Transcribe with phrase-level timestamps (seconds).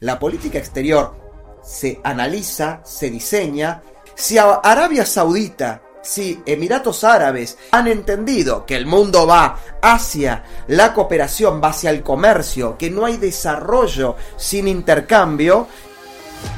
[0.00, 1.14] la política exterior
[1.62, 3.82] se analiza, se diseña.
[4.14, 11.60] Si Arabia Saudita, si Emiratos Árabes han entendido que el mundo va hacia la cooperación,
[11.62, 15.66] va hacia el comercio, que no hay desarrollo sin intercambio,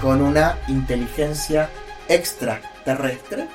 [0.01, 1.71] con una inteligencia
[2.09, 3.49] extraterrestre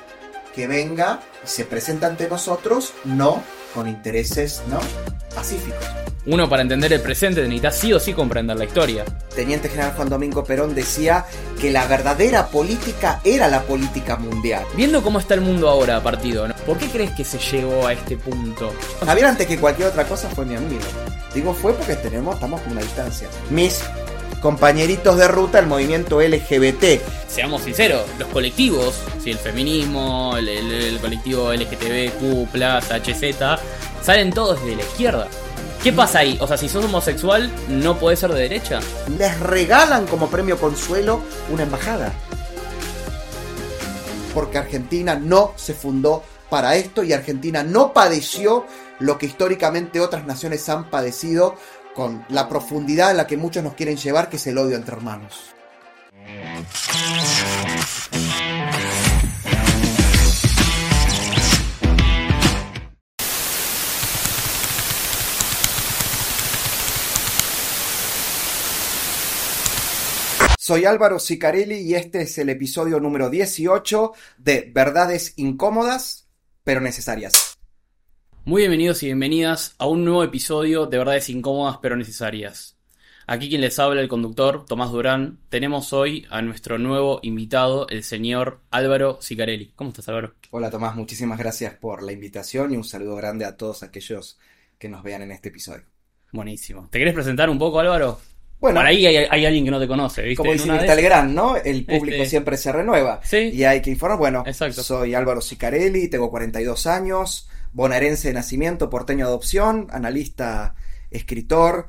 [0.54, 3.42] que venga y se presenta ante nosotros, no
[3.74, 4.80] con intereses no
[5.34, 6.05] pacíficos.
[6.26, 9.04] Uno para entender el presente necesita sí o sí comprender la historia.
[9.34, 11.24] Teniente General Juan Domingo Perón decía
[11.60, 14.64] que la verdadera política era la política mundial.
[14.74, 18.16] Viendo cómo está el mundo ahora, partido, ¿por qué crees que se llegó a este
[18.16, 18.72] punto?
[19.04, 20.82] Javier, antes que cualquier otra cosa, fue mi amigo.
[21.32, 23.28] Digo fue porque tenemos, estamos con una distancia.
[23.50, 23.80] Mis
[24.40, 27.00] compañeritos de ruta el movimiento LGBT.
[27.28, 33.60] Seamos sinceros, los colectivos, si el feminismo, el, colectivo LGTBQ, HZ,
[34.02, 35.28] salen todos de la izquierda.
[35.86, 36.36] ¿Qué pasa ahí?
[36.40, 38.80] O sea, si sos homosexual, ¿no podés ser de derecha?
[39.16, 42.12] Les regalan como premio consuelo una embajada.
[44.34, 48.66] Porque Argentina no se fundó para esto y Argentina no padeció
[48.98, 51.54] lo que históricamente otras naciones han padecido
[51.94, 54.96] con la profundidad a la que muchos nos quieren llevar, que es el odio entre
[54.96, 55.54] hermanos.
[70.66, 76.26] Soy Álvaro Sicarelli y este es el episodio número 18 de Verdades Incómodas,
[76.64, 77.56] pero Necesarias.
[78.44, 82.76] Muy bienvenidos y bienvenidas a un nuevo episodio de Verdades Incómodas pero Necesarias.
[83.28, 85.38] Aquí quien les habla el conductor, Tomás Durán.
[85.50, 89.70] Tenemos hoy a nuestro nuevo invitado, el señor Álvaro Sicarelli.
[89.76, 90.34] ¿Cómo estás, Álvaro?
[90.50, 90.96] Hola, Tomás.
[90.96, 94.36] Muchísimas gracias por la invitación y un saludo grande a todos aquellos
[94.80, 95.84] que nos vean en este episodio.
[96.32, 96.88] Buenísimo.
[96.90, 98.18] ¿Te querés presentar un poco, Álvaro?
[98.58, 100.36] Bueno, por ahí hay, alguien que no te conoce, ¿viste?
[100.36, 101.56] Como dice Gran, ¿no?
[101.56, 103.20] El público este, siempre se renueva.
[103.22, 103.50] Sí.
[103.52, 104.18] Y hay que informar.
[104.18, 110.74] Bueno, soy Álvaro Sicarelli, tengo 42 años, bonaerense de nacimiento, porteño de adopción, analista,
[111.10, 111.88] escritor,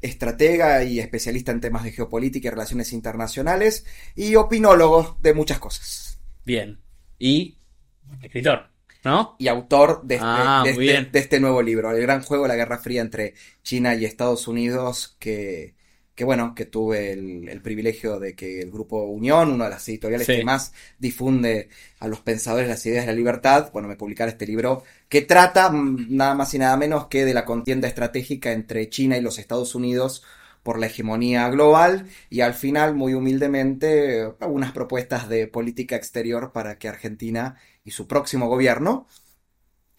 [0.00, 3.84] estratega y especialista en temas de geopolítica y relaciones internacionales
[4.14, 6.20] y opinólogo de muchas cosas.
[6.44, 6.78] Bien.
[7.18, 7.58] Y
[8.22, 8.68] escritor.
[9.04, 9.36] ¿No?
[9.38, 12.56] Y autor de este, ah, este, de este nuevo libro, El gran juego de la
[12.56, 15.77] Guerra Fría entre China y Estados Unidos, que
[16.18, 20.26] que bueno, que tuve el, privilegio de que el grupo Unión, una de las editoriales
[20.26, 21.68] que más difunde
[22.00, 25.70] a los pensadores las ideas de la libertad, bueno, me publicara este libro que trata
[25.70, 29.38] mm, nada más y nada menos que de la contienda estratégica entre China y los
[29.38, 30.24] Estados Unidos
[30.64, 36.78] por la hegemonía global y al final, muy humildemente, algunas propuestas de política exterior para
[36.80, 37.54] que Argentina
[37.84, 39.06] y su próximo gobierno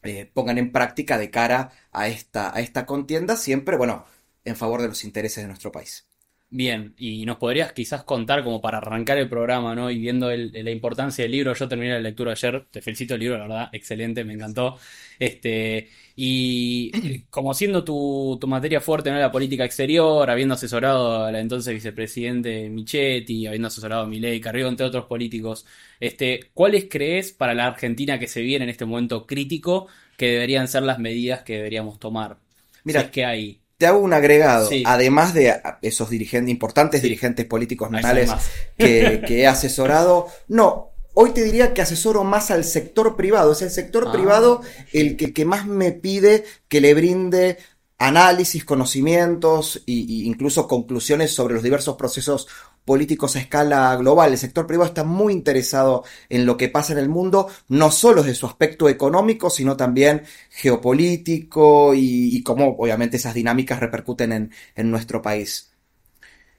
[0.04, 4.06] eh, pongan en práctica de cara a esta, a esta contienda, siempre, bueno,
[4.44, 6.09] en favor de los intereses de nuestro país.
[6.52, 9.92] Bien, y nos podrías quizás contar como para arrancar el programa, ¿no?
[9.92, 13.38] Y viendo la importancia del libro, yo terminé la lectura ayer, te felicito el libro,
[13.38, 14.80] la verdad, excelente, me encantó.
[15.20, 19.20] Este, y como siendo tu, tu materia fuerte, ¿no?
[19.20, 24.68] La política exterior, habiendo asesorado a la entonces vicepresidente Michetti, habiendo asesorado a Milei Carrió,
[24.70, 25.68] entre otros políticos,
[26.00, 29.88] este, ¿cuáles crees para la Argentina que se viene en este momento crítico
[30.18, 32.40] que deberían ser las medidas que deberíamos tomar?
[32.84, 37.90] Mira, es que hay te hago un agregado, además de esos dirigentes, importantes dirigentes políticos
[37.90, 38.30] nacionales
[38.78, 43.72] que, he asesorado, no, hoy te diría que asesoro más al sector privado, es el
[43.72, 44.12] sector ah.
[44.12, 47.58] privado el que, que más me pide que le brinde
[48.00, 49.92] análisis, conocimientos e
[50.26, 52.48] incluso conclusiones sobre los diversos procesos
[52.86, 54.32] políticos a escala global.
[54.32, 58.24] El sector privado está muy interesado en lo que pasa en el mundo, no solo
[58.24, 64.90] desde su aspecto económico, sino también geopolítico y, cómo obviamente esas dinámicas repercuten en, en
[64.90, 65.72] nuestro país.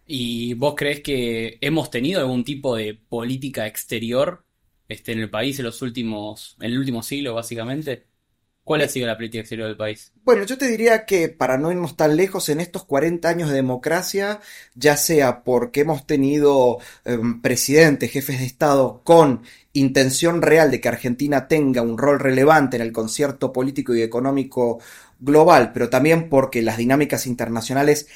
[0.06, 4.44] ¿Y vos crees que hemos tenido algún tipo de política exterior
[4.88, 8.09] este, en el país en los últimos, en el último siglo, básicamente?
[8.70, 10.12] ¿Cuál ha sido la política exterior del país?
[10.22, 13.56] Bueno, yo te diría que para no irnos tan lejos en estos 40 años de
[13.56, 14.38] democracia,
[14.76, 19.42] ya sea porque hemos tenido em, presidentes, jefes de Estado con
[19.72, 24.78] intención real de que Argentina tenga un rol relevante en el concierto político y económico
[25.18, 28.06] global, pero también porque las dinámicas internacionales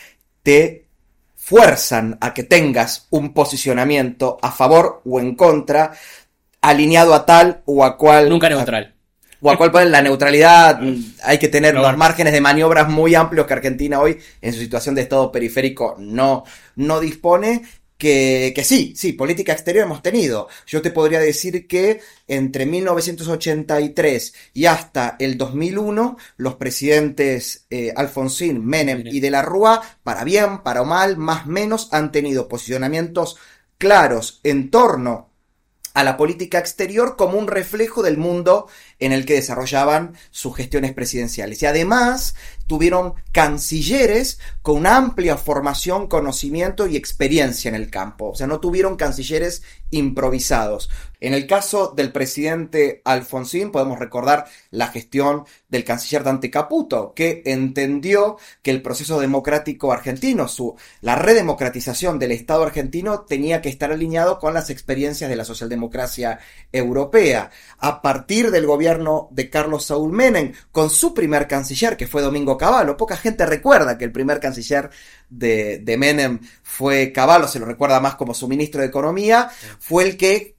[0.44, 0.86] te
[1.34, 5.96] fuerzan a que tengas un posicionamiento a favor o en contra,
[6.60, 8.28] alineado a tal o a cual.
[8.28, 8.93] Nunca neutral
[9.44, 10.80] o a cual ponen la neutralidad,
[11.22, 14.94] hay que tener los márgenes de maniobras muy amplios que Argentina hoy, en su situación
[14.94, 16.44] de estado periférico, no,
[16.76, 17.62] no dispone.
[17.98, 20.48] que, que, sí, sí, política exterior hemos tenido.
[20.66, 28.64] Yo te podría decir que entre 1983 y hasta el 2001, los presidentes eh, Alfonsín,
[28.64, 33.36] Menem y de la Rúa, para bien, para mal, más o menos, han tenido posicionamientos
[33.76, 35.33] claros en torno
[35.94, 38.66] a la política exterior como un reflejo del mundo
[38.98, 41.62] en el que desarrollaban sus gestiones presidenciales.
[41.62, 42.34] Y además
[42.66, 48.30] tuvieron cancilleres con amplia formación, conocimiento y experiencia en el campo.
[48.30, 50.90] O sea, no tuvieron cancilleres improvisados.
[51.20, 57.42] En el caso del presidente Alfonsín podemos recordar la gestión del canciller Dante Caputo, que
[57.46, 63.90] entendió que el proceso democrático argentino, su, la redemocratización del Estado argentino tenía que estar
[63.90, 66.40] alineado con las experiencias de la socialdemocracia
[66.72, 67.50] europea.
[67.78, 72.53] A partir del gobierno de Carlos Saúl Menem, con su primer canciller, que fue Domingo
[72.56, 74.90] Cavallo, poca gente recuerda que el primer canciller
[75.28, 80.04] de, de Menem fue Cavallo, se lo recuerda más como su ministro de Economía, fue
[80.04, 80.56] el que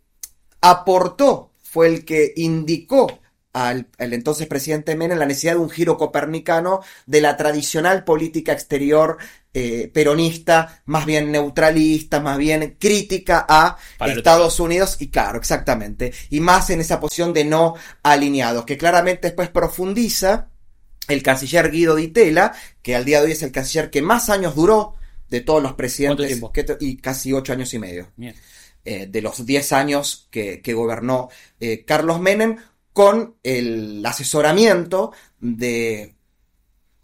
[0.61, 3.19] aportó, fue el que indicó
[3.55, 9.17] al, entonces presidente Menem la necesidad de un giro copernicano de la tradicional política exterior
[9.53, 13.77] eh, peronista, más bien neutralista, más bien crítica a
[14.07, 19.27] Estados Unidos, y claro, exactamente, y más en esa posición de no alineados, que claramente
[19.27, 20.49] después profundiza
[21.07, 24.29] el canciller Guido Di Tella, que al día de hoy es el canciller que más
[24.29, 24.95] años duró
[25.29, 26.41] de todos los presidentes,
[26.79, 28.11] y casi ocho años y medio.
[28.83, 31.29] Eh, de los diez años que, gobernó
[31.59, 32.57] eh, Carlos Menem,
[32.93, 36.15] con el asesoramiento de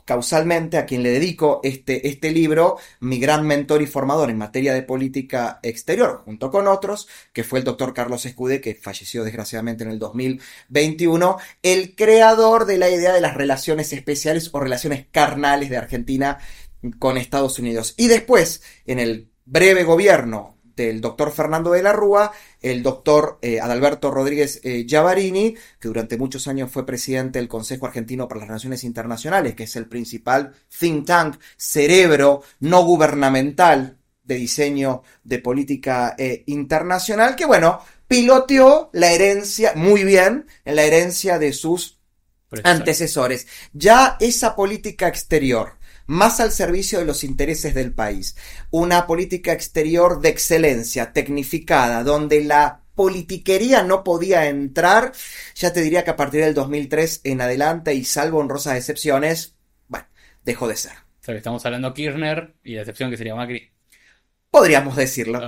[0.05, 4.73] causalmente a quien le dedico este, este libro, mi gran mentor y formador en materia
[4.73, 9.83] de política exterior, junto con otros, que fue el doctor Carlos Escude, que falleció desgraciadamente
[9.83, 15.69] en el 2021, el creador de la idea de las relaciones especiales o relaciones carnales
[15.69, 16.37] de Argentina
[16.99, 17.93] con Estados Unidos.
[17.97, 22.31] Y después, en el breve gobierno el doctor Fernando de la Rúa,
[22.61, 28.27] el doctor eh, Adalberto Rodríguez eh, que durante muchos años fue presidente del Consejo Argentino
[28.27, 35.03] para las Relaciones Internacionales, que es el principal think tank, cerebro no gubernamental de diseño
[35.23, 41.53] de política eh, internacional, que bueno, piloteó la herencia muy bien en la herencia de
[41.53, 41.99] sus
[42.63, 43.47] antecesores.
[43.73, 45.77] Ya esa política exterior,
[46.11, 48.35] más al servicio de los intereses del país.
[48.69, 55.13] Una política exterior de excelencia, tecnificada, donde la politiquería no podía entrar,
[55.55, 59.55] ya te diría que a partir del 2003 en adelante, y salvo honrosas excepciones,
[59.87, 60.05] bueno,
[60.43, 60.91] dejó de ser.
[61.25, 63.71] estamos hablando Kirchner y la excepción que sería Macri.
[64.49, 65.39] Podríamos decirlo.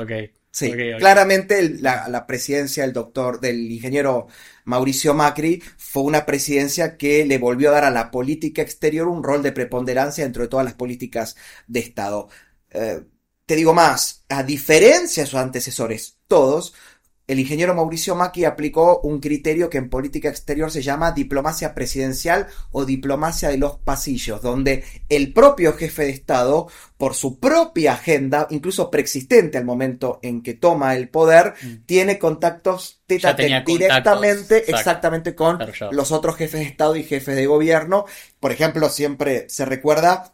[0.54, 4.28] Sí, claramente la, presidencia del doctor, del ingeniero
[4.66, 9.24] Mauricio Macri fue una presidencia que le volvió a dar a la política exterior un
[9.24, 11.36] rol de preponderancia dentro de todas las políticas
[11.66, 12.30] de Estado.
[12.70, 13.04] Eh,
[13.48, 16.76] te digo más, a diferencia de sus antecesores, todos,
[17.26, 22.48] el ingeniero Mauricio Macri aplicó un criterio que en política exterior se llama diplomacia presidencial
[22.72, 26.68] o diplomacia de los pasillos, donde el propio jefe de Estado,
[26.98, 31.86] por su propia agenda, incluso preexistente al momento en que toma el poder, mm.
[31.86, 35.60] tiene contactos directamente, exactamente con
[35.92, 38.06] los otros jefes de Estado y jefes de gobierno.
[38.42, 40.34] Por ejemplo, siempre se recuerda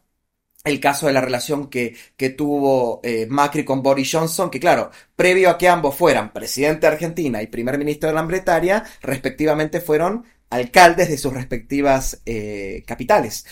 [0.64, 4.92] el caso de la relación que, que tuvo eh, Macri con Boris Johnson, que claro,
[5.16, 9.82] previo a que ambos fueran presidente de Argentina y primer ministro de Gran Bretaña, respectivamente
[9.82, 13.46] fueron alcaldes de sus respectivas eh, capitales.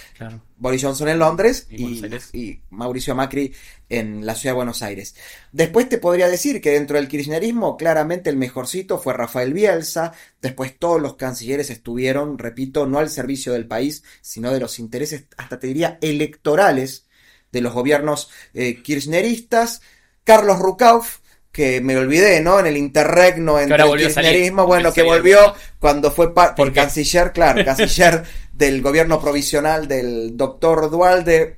[0.58, 3.54] Boris Johnson en Londres y, Mauricio Macri
[3.90, 5.16] en la ciudad de Buenos Aires.
[5.52, 10.78] Después te podría decir que dentro del kirchnerismo claramente el mejorcito fue Rafael Bielsa, después
[10.78, 15.60] todos los cancilleres estuvieron, repito, no al servicio del país, sino de los intereses, hasta
[15.60, 17.06] te diría, electorales
[17.52, 19.82] de los gobiernos eh, kirchneristas.
[20.24, 21.20] Carlos Rucauf,
[21.58, 22.60] que me olvidé, ¿no?
[22.60, 28.22] En el interregno entre el kirchnerismo, bueno, que volvió cuando fue por canciller, claro, canciller
[28.54, 31.58] del gobierno provisional del doctor Dualde,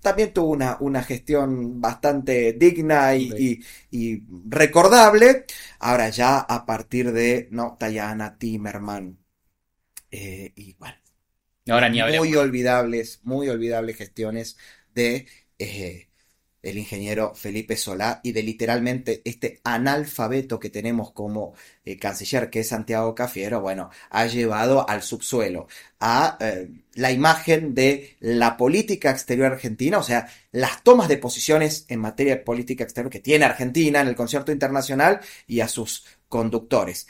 [0.00, 3.64] también tuvo una, una gestión bastante digna y,
[4.48, 5.44] recordable.
[5.80, 7.76] Ahora ya a partir de, ¿no?
[7.80, 9.18] Tayana, Timerman,
[10.08, 10.98] eh, y bueno.
[11.68, 14.56] Ahora ni muy olvidables, muy olvidables gestiones
[14.94, 15.26] de
[15.58, 16.11] eh,
[16.62, 21.54] el ingeniero Felipe Solá y de literalmente este analfabeto que tenemos como
[21.84, 25.66] eh, canciller, que es Santiago Cafiero, bueno, ha llevado al subsuelo
[26.00, 31.84] a eh, la imagen de la política exterior argentina, o sea, las tomas de posiciones
[31.88, 36.04] en materia de política exterior que tiene Argentina en el concierto internacional y a sus
[36.28, 37.06] conductores.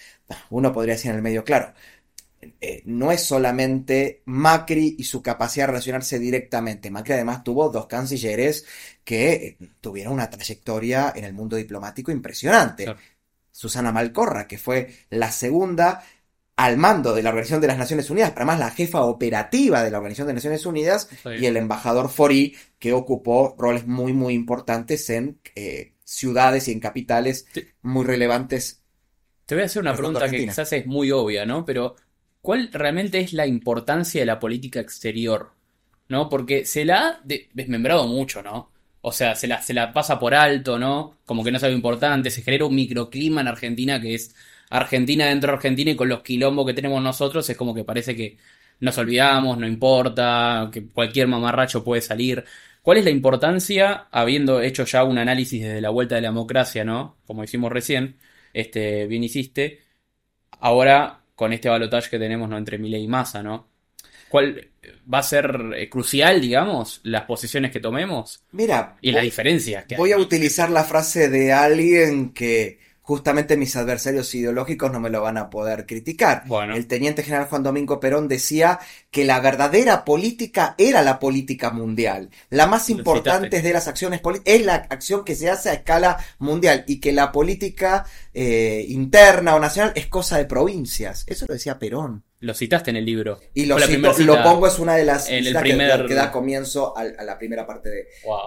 [0.50, 1.75] Uno podría decir en el medio, claro,
[2.61, 6.91] eh, no es solamente Macri y su capacidad de relacionarse directamente.
[6.91, 8.67] Macri además tuvo dos cancilleres
[9.05, 12.95] que eh, tuvieron una trayectoria en el mundo diplomático impresionante.
[13.51, 16.03] Susana Malcorra, que fue la segunda
[16.57, 19.91] al mando de la Organización de las Naciones Unidas, pero además la jefa operativa de
[19.91, 21.09] la Organización de Naciones Unidas,
[21.39, 26.81] y el embajador Fori, que ocupó roles muy, muy importantes en eh, ciudades y en
[26.81, 27.47] capitales
[27.81, 28.83] muy relevantes.
[29.47, 31.65] Te voy a hacer una pregunta que quizás es muy obvia, ¿no?
[31.65, 31.97] Pero,
[32.43, 35.53] ¿cuál realmente es la importancia de la política exterior?
[36.09, 36.29] ¿No?
[36.29, 38.71] Porque se la ha desmembrado mucho, ¿no?
[39.01, 41.19] O sea, se la, se la pasa por alto, ¿no?
[41.25, 44.35] Como que no es algo importante, se genera un microclima en Argentina que es
[44.71, 48.17] Argentina dentro de Argentina y con los quilombos que tenemos nosotros es como que parece
[48.17, 48.39] que
[48.81, 52.45] nos olvidamos, no importa, que cualquier mamarracho puede salir.
[52.83, 56.85] ¿Cuál es la importancia, habiendo hecho ya un análisis desde la vuelta de la democracia,
[56.85, 57.19] ¿no?
[57.27, 58.19] Como hicimos recién,
[58.53, 59.83] este, bien hiciste,
[60.61, 62.57] ahora con este balotaje que tenemos ¿no?
[62.57, 63.69] entre Milei y Massa, ¿no?
[64.29, 64.71] ¿Cuál
[65.12, 68.43] va a ser eh, crucial, digamos, las posiciones que tomemos?
[68.53, 72.79] Mira, y la diferencia que Voy a utilizar la frase de alguien que
[73.12, 76.45] justamente mis adversarios ideológicos no me lo van a poder criticar.
[76.75, 82.31] El teniente general Juan Domingo Perón decía que la verdadera política era la política mundial.
[82.49, 86.25] La más importante de las acciones políticas es la acción que se hace a escala
[86.38, 91.25] mundial y que la política eh, interna o nacional es cosa de provincias.
[91.26, 92.25] Eso lo decía Perón.
[92.43, 93.39] Lo citaste en el libro.
[93.55, 96.07] Y lo, lo pongo, es una de las en el primer...
[96.07, 97.89] que, da comienzo a, la primera parte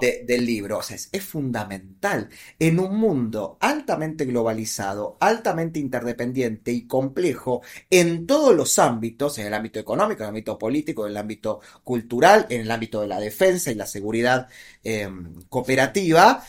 [0.02, 0.80] de, del libro.
[0.80, 2.28] O sea, es, fundamental.
[2.60, 9.54] En un mundo altamente globalizado, altamente interdependiente y complejo en todos los ámbitos, en el
[9.54, 13.22] ámbito económico, en el ámbito político, en el ámbito cultural, en el ámbito de la
[13.22, 14.50] defensa y la seguridad
[14.84, 15.10] eh,
[15.48, 16.44] cooperativa,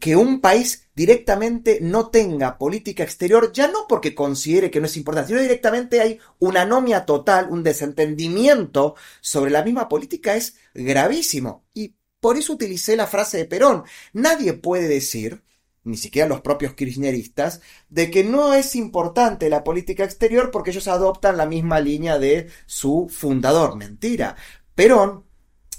[0.00, 4.96] que un país directamente no tenga política exterior, ya no porque considere que no es
[4.96, 11.66] importante, sino directamente hay una anomia total, un desentendimiento sobre la misma política es gravísimo.
[11.74, 13.84] Y por eso utilicé la frase de Perón.
[14.14, 15.42] Nadie puede decir,
[15.84, 20.88] ni siquiera los propios kirchneristas, de que no es importante la política exterior porque ellos
[20.88, 23.76] adoptan la misma línea de su fundador.
[23.76, 24.36] Mentira.
[24.74, 25.25] Perón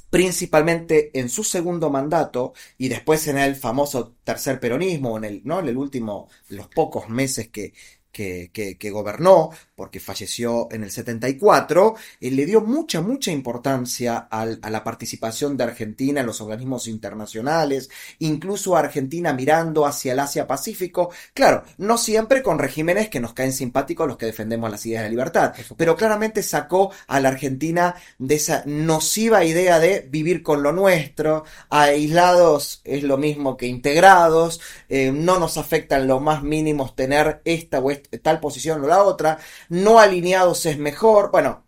[0.10, 5.60] principalmente en su segundo mandato y después en el famoso tercer peronismo, en el, ¿no?
[5.60, 7.74] en el último, los pocos meses que,
[8.18, 14.84] que, gobernó, porque falleció en el 74, eh, le dio mucha, mucha importancia a la
[14.84, 21.98] participación de Argentina en los organismos internacionales, incluso Argentina mirando hacia el Asia-Pacífico, claro, no
[21.98, 25.96] siempre con regímenes que nos caen simpáticos los que defendemos las ideas de libertad, pero
[25.96, 32.82] claramente sacó a la Argentina de esa nociva idea de vivir con lo nuestro, aislados
[32.84, 34.60] es lo mismo que integrados,
[34.90, 38.88] eh, no nos afecta en lo más mínimos tener esta o esta tal posición o
[38.88, 41.68] la otra, no alineados es mejor, bueno,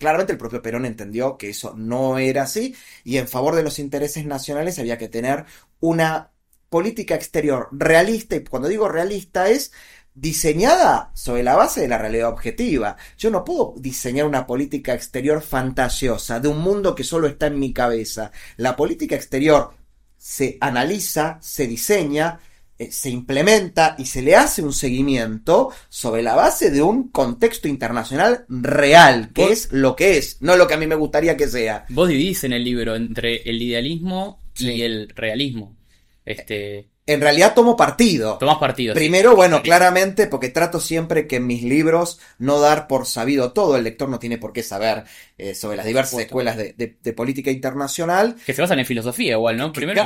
[0.00, 3.78] Claramente el propio Perón entendió que eso no era así y en favor de los
[3.78, 5.44] intereses nacionales había que tener
[5.78, 6.30] una
[6.70, 9.72] política exterior realista y cuando digo realista es
[10.14, 12.96] diseñada sobre la base de la realidad objetiva.
[13.18, 17.58] Yo no puedo diseñar una política exterior fantasiosa de un mundo que solo está en
[17.58, 18.32] mi cabeza.
[18.56, 19.74] La política exterior
[20.16, 22.49] se analiza, se diseña, eh,
[22.90, 28.44] se implementa y se le hace un seguimiento sobre la base de un contexto internacional
[28.48, 31.84] real, que es lo que es, no lo que a mí me gustaría que sea.
[31.90, 35.76] Vos dividís en el libro entre el idealismo y el realismo.
[36.24, 38.38] Este, en realidad tomo partido.
[38.38, 38.94] Tomas partido.
[38.94, 43.76] Primero, bueno, claramente, porque trato siempre que en mis libros no dar por sabido todo.
[43.76, 45.04] El lector no tiene por qué saber
[45.36, 48.36] eh, sobre las diversas escuelas de, política internacional.
[48.46, 49.72] Que se basan en filosofía igual, ¿no?
[49.72, 50.04] Primero,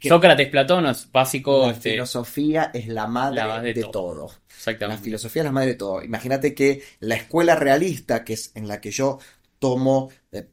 [0.00, 1.66] Sócrates, Platón es básico.
[1.66, 4.30] La este, filosofía es la madre, de, todo.
[4.56, 5.00] Exactamente.
[5.00, 6.02] La filosofía es la madre de todo.
[6.02, 9.20] Imagínate que la escuela realista, que es en la que yo
[9.60, 10.48] tomo eh,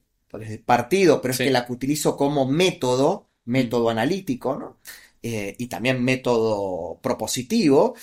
[0.64, 4.78] partido, pero es que la que utilizo como método, método analítico, ¿no?
[5.24, 7.96] Eh, y también método propositivo,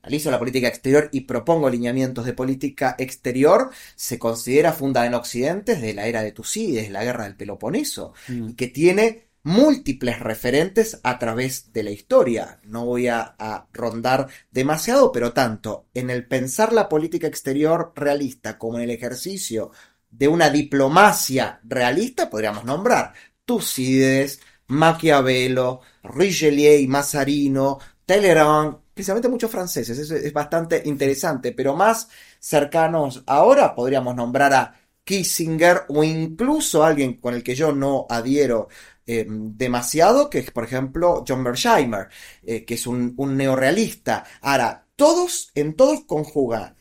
[0.00, 5.74] analizo la política exterior y propongo lineamientos de política exterior, se considera fundada en Occidente
[5.74, 8.50] desde la era de Tucídides, la guerra del Peloponeso, mm.
[8.50, 12.60] y que tiene múltiples referentes a través de la historia.
[12.64, 18.56] No voy a, a, rondar demasiado, pero tanto en el pensar la política exterior realista
[18.58, 19.72] como en el ejercicio
[20.10, 23.12] de una diplomacia realista, podríamos nombrar
[23.44, 32.08] Tucídides, Maquiavelo, Richelieu y Mazarino, Talleyrand, precisamente muchos franceses, es, es bastante interesante, pero más
[32.38, 38.68] cercanos ahora podríamos nombrar a Kissinger o incluso alguien con el que yo no adhiero
[39.06, 42.08] eh, demasiado, que es por ejemplo John Mersheimer,
[42.42, 44.24] eh, que es un, un, neorealista.
[44.40, 46.74] Ahora, todos, en todos conjuga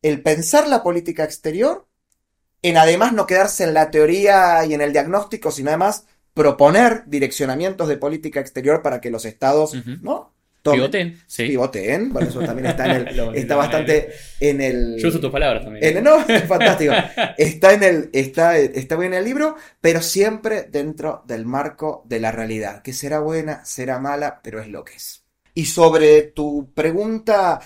[0.00, 1.86] el pensar la política exterior,
[2.62, 6.06] en además no quedarse en la teoría y en el diagnóstico, sino además
[6.38, 10.32] proponer direccionamientos de política exterior para que los estados, ¿no?
[10.62, 11.48] Pivoten, sí.
[11.48, 14.98] Pivoten, bueno, eso también está en el, está bastante en el...
[14.98, 16.04] Yo uso tus palabras también.
[16.04, 16.92] no, es fantástico.
[17.38, 22.20] Está en el, está, está bien en el libro, pero siempre dentro del marco de
[22.20, 25.24] la realidad, que será buena, será mala, pero es lo que es.
[25.54, 27.60] Y sobre tu pregunta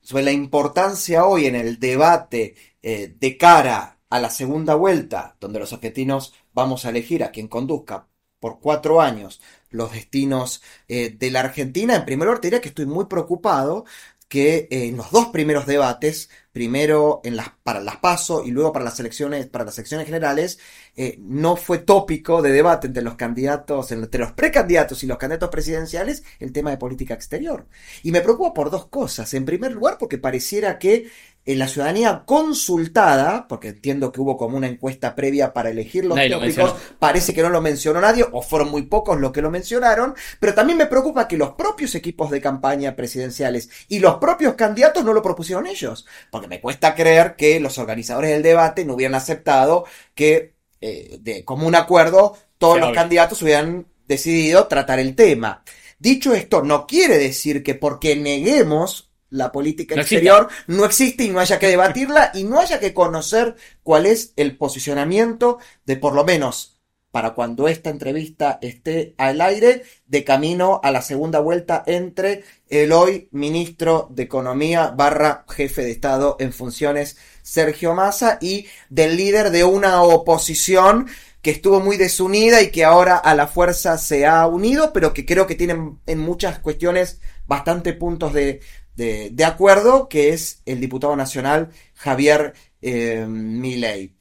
[0.00, 5.60] sobre la importancia hoy en el debate eh, de cara a la segunda vuelta, donde
[5.60, 8.06] los argentinos vamos a elegir a quien conduzca
[8.40, 9.40] por cuatro años
[9.70, 13.84] los destinos eh, de la Argentina, en primer lugar te diría que estoy muy preocupado
[14.28, 18.72] que eh, en los dos primeros debates, primero en las, para las PASO y luego
[18.72, 20.58] para las elecciones, para las elecciones generales,
[20.96, 25.50] eh, no fue tópico de debate entre los candidatos, entre los precandidatos y los candidatos
[25.50, 27.68] presidenciales el tema de política exterior.
[28.02, 29.32] Y me preocupa por dos cosas.
[29.34, 31.08] En primer lugar, porque pareciera que
[31.54, 36.74] la ciudadanía consultada, porque entiendo que hubo como una encuesta previa para elegir los tópicos,
[36.98, 40.54] parece que no lo mencionó nadie, o fueron muy pocos los que lo mencionaron, pero
[40.54, 45.12] también me preocupa que los propios equipos de campaña presidenciales y los propios candidatos no
[45.12, 49.84] lo propusieron ellos, porque me cuesta creer que los organizadores del debate no hubieran aceptado
[50.14, 55.62] que, eh, de un acuerdo, todos los candidatos hubieran decidido tratar el tema.
[55.98, 61.40] Dicho esto, no quiere decir que porque neguemos la política exterior no existe y no
[61.40, 66.24] haya que debatirla y no haya que conocer cuál es el posicionamiento de por lo
[66.24, 66.76] menos
[67.16, 72.92] para cuando esta entrevista esté al aire, de camino a la segunda vuelta entre el
[72.92, 79.50] hoy ministro de Economía barra jefe de Estado en funciones, Sergio Massa, y del líder
[79.50, 81.06] de una oposición
[81.40, 85.24] que estuvo muy desunida y que ahora a la fuerza se ha unido, pero que
[85.24, 88.60] creo que tienen en muchas cuestiones bastante puntos de,
[88.96, 94.16] de, acuerdo, que es el diputado nacional Javier eh, Milei.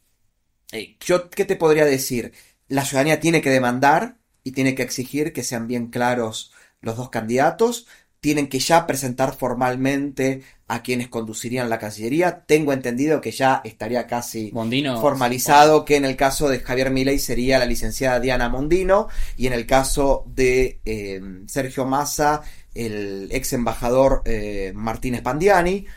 [0.72, 2.34] Eh, yo, ¿qué te podría decir?
[2.67, 6.51] La ciudadanía tiene que demandar y tiene que exigir que sean bien claros
[6.82, 7.88] los dos candidatos.
[8.20, 12.44] Tienen que ya presentar formalmente a quienes conducirían la Cancillería.
[12.46, 17.60] Tengo entendido que ya estaría casi formalizado que en el caso de Javier Milei sería
[17.60, 22.41] la licenciada Diana Mondino y en el caso de eh, Sergio Massa
[22.75, 25.88] el ex embajador eh, Martínez Pandiani.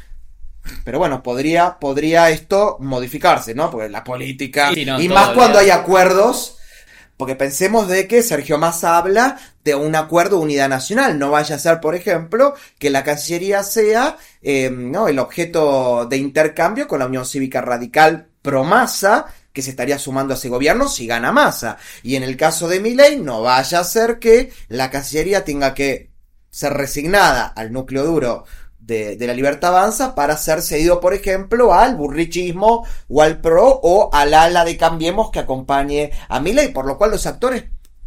[0.85, 3.71] Pero bueno, podría, podría esto modificarse, ¿no?
[3.71, 4.73] Porque la política.
[4.73, 6.55] y más cuando hay acuerdos.
[7.17, 11.19] Porque pensemos de que Sergio Massa habla de un acuerdo de unidad nacional.
[11.19, 15.09] No vaya a ser, por ejemplo, que la Cancillería sea em, ¿no?
[15.09, 20.33] el objeto de intercambio con la Unión Cívica Radical pro Massa, que se estaría sumando
[20.33, 21.77] a ese gobierno si gana Massa.
[22.05, 26.11] Y en el caso de Milei, no vaya a ser que la Cancillería tenga que
[26.51, 28.45] ser resignada al núcleo duro
[28.89, 34.11] de, la libertad avanza para ser cedido, por ejemplo, al burrichismo o al PRO o
[34.13, 37.65] al ala de Cambiemos que acompañe a Milei, por lo cual los actores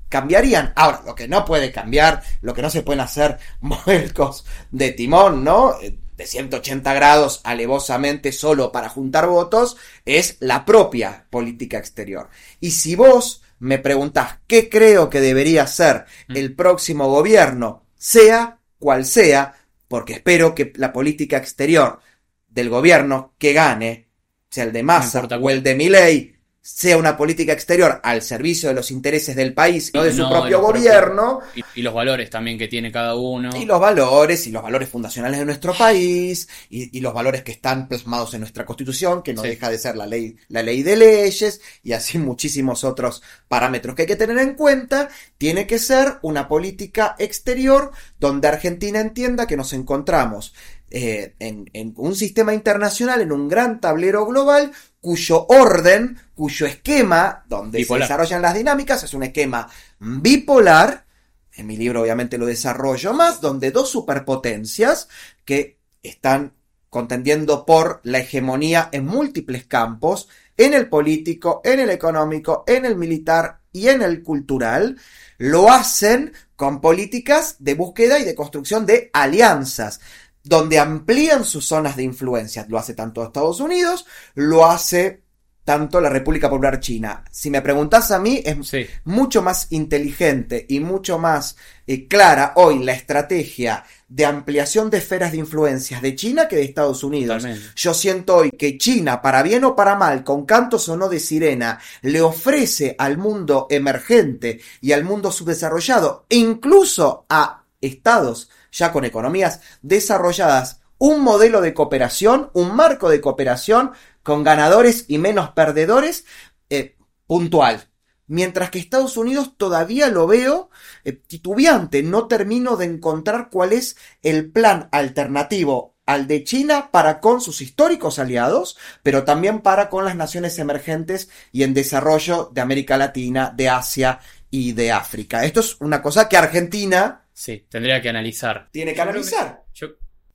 [0.10, 0.74] cambiarían.
[0.76, 5.44] Ahora, lo que no puede cambiar, lo que no se pueden hacer vuelcos de timón,
[5.44, 5.76] ¿no?
[6.18, 12.30] De 180 grados alevosamente solo para juntar votos, es la propia política exterior.
[12.60, 16.36] Y si vos me preguntás qué creo que debería ser mm.
[16.36, 19.54] el próximo gobierno sea cual sea,
[19.88, 22.00] porque espero que la política exterior
[22.48, 24.08] del gobierno que gane,
[24.50, 28.76] sea el de Massa o el de Milei, sea una política exterior al servicio de
[28.76, 31.40] los intereses del país, no de su propio gobierno.
[31.76, 33.50] y, los valores también que tiene cada uno.
[33.58, 37.88] Y los valores, y los valores fundacionales de nuestro país, y, los valores que están
[37.88, 41.62] plasmados en nuestra constitución, que no deja de ser la ley, la ley de leyes,
[41.82, 46.48] y así muchísimos otros parámetros que hay que tener en cuenta, tiene que ser una
[46.48, 50.54] política exterior donde Argentina entienda que nos encontramos
[50.94, 57.86] eh, en, un sistema internacional, en un gran tablero global, cuyo orden, cuyo esquema, donde
[57.86, 61.06] se desarrollan las dinámicas, es un esquema bipolar.
[61.54, 65.08] En mi libro obviamente lo desarrollo más, donde dos superpotencias
[65.46, 66.54] que están
[66.90, 70.28] contendiendo por la hegemonía en múltiples campos,
[70.58, 74.98] en el político, en el económico, en el militar y en el cultural,
[75.38, 80.02] lo hacen con políticas de búsqueda y de construcción de alianzas
[80.44, 82.66] donde amplían sus zonas de influencia.
[82.70, 85.24] Lo hace tanto Estados Unidos, lo hace
[85.64, 87.24] tanto la República Popular China.
[87.32, 88.58] Si me preguntas a mí, es
[89.04, 95.32] mucho más inteligente y mucho más eh, clara hoy la estrategia de ampliación de esferas
[95.32, 97.46] de influencias de China que de Estados Unidos.
[97.76, 101.20] Yo siento hoy que China, para bien o para mal, con cantos o no de
[101.20, 108.92] sirena, le ofrece al mundo emergente y al mundo subdesarrollado, e incluso a estados ya
[108.92, 113.92] con economías desarrolladas, un modelo de cooperación, un marco de cooperación
[114.24, 116.26] con ganadores y menos perdedores
[116.70, 117.90] eh, puntual.
[118.28, 120.70] Mientras que Estados Unidos todavía lo veo
[121.04, 127.20] eh, titubeante, no termino de encontrar cuál es el plan alternativo al de China para
[127.20, 132.62] con sus históricos aliados, pero también para con las naciones emergentes y en desarrollo de
[132.62, 135.46] América Latina, de Asia y de África.
[135.46, 137.21] Esto es una cosa que Argentina...
[137.34, 138.70] Sí, tendría que analizar.
[138.72, 139.64] Tiene que analizar.
[139.74, 139.88] yo,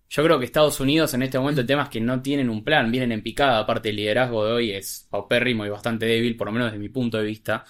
[0.09, 2.64] yo creo que Estados Unidos en este momento el tema es que no tienen un
[2.64, 6.46] plan, vienen en picada, aparte el liderazgo de hoy es paupérrimo y bastante débil, por
[6.46, 7.64] lo menos desde mi punto de vista.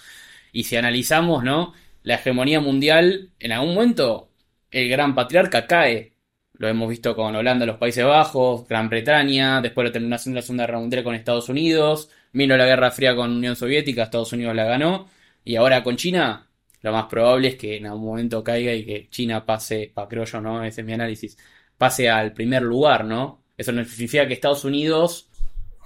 [0.51, 1.73] Y si analizamos, ¿no?
[2.03, 4.29] La hegemonía mundial, en algún momento
[4.71, 6.13] el gran patriarca cae.
[6.53, 10.41] Lo hemos visto con Holanda, los Países Bajos, Gran Bretaña, después la terminación de la
[10.41, 14.55] Segunda Guerra Mundial con Estados Unidos, vino la Guerra Fría con Unión Soviética, Estados Unidos
[14.55, 15.07] la ganó,
[15.43, 16.46] y ahora con China,
[16.87, 20.23] lo más probable es que en algún momento caiga y que China pase, pa, creo
[20.23, 20.63] yo, ¿no?
[20.63, 21.37] Ese es mi análisis,
[21.77, 23.43] pase al primer lugar, ¿no?
[23.57, 25.29] Eso no significa que Estados Unidos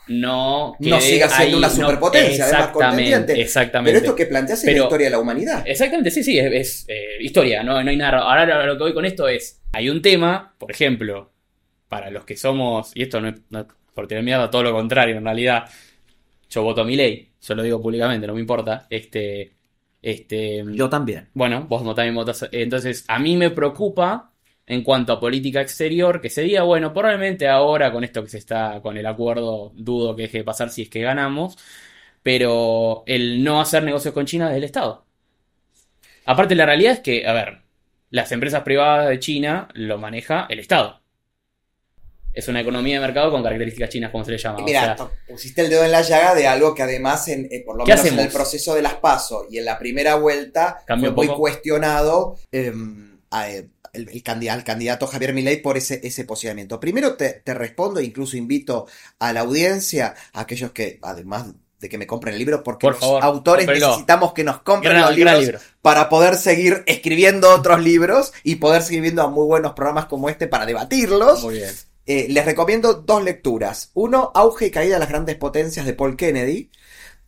[0.07, 3.99] no, no siga siendo una superpotencia, exactamente, exactamente.
[3.99, 5.63] Pero esto que planteas es la historia de la humanidad.
[5.65, 8.19] Exactamente, sí, sí, es, eh, historia, no, no hay nada.
[8.19, 11.31] Ahora lo que voy con esto es, hay un tema, por ejemplo,
[11.87, 13.35] para los que somos, y esto no es
[13.93, 15.65] por tener miedo, todo lo contrario, en realidad,
[16.49, 19.53] yo voto a mi ley, yo lo digo públicamente, no me importa, este...
[20.01, 21.29] Este, yo también.
[21.33, 22.47] Bueno, vos también votas.
[22.51, 24.33] Entonces, a mí me preocupa
[24.65, 28.81] en cuanto a política exterior, que sería, bueno, probablemente ahora con esto que se está,
[28.81, 31.57] con el acuerdo, dudo que deje de pasar si es que ganamos,
[32.23, 35.05] pero el no hacer negocios con China es del Estado.
[36.25, 37.63] Aparte, la realidad es que, a ver,
[38.09, 41.00] las empresas privadas de China lo maneja el Estado.
[42.33, 44.59] Es una economía de mercado con características chinas, como se le llama.
[44.63, 44.95] Mira,
[45.27, 48.05] pusiste el dedo en la llaga de algo que además, en, eh, por lo menos
[48.05, 52.37] en el proceso de las PASO y en la primera vuelta, fue muy cuestionado.
[52.51, 56.79] Em, eh, el, candidato, Javier Milei por ese, ese posicionamiento.
[56.79, 58.87] Primero te, respondo e incluso invito
[59.19, 61.47] a la audiencia, a aquellos que, además
[61.79, 65.61] de que me compren el libro, porque los autores necesitamos que nos compren los libros
[65.81, 70.47] para poder seguir escribiendo otros libros y poder seguir viendo muy buenos programas como este
[70.47, 71.43] para debatirlos.
[71.43, 71.71] Muy bien.
[72.05, 73.91] Eh, les recomiendo dos lecturas.
[73.93, 76.71] Uno, Auge y Caída de las Grandes Potencias de Paul Kennedy,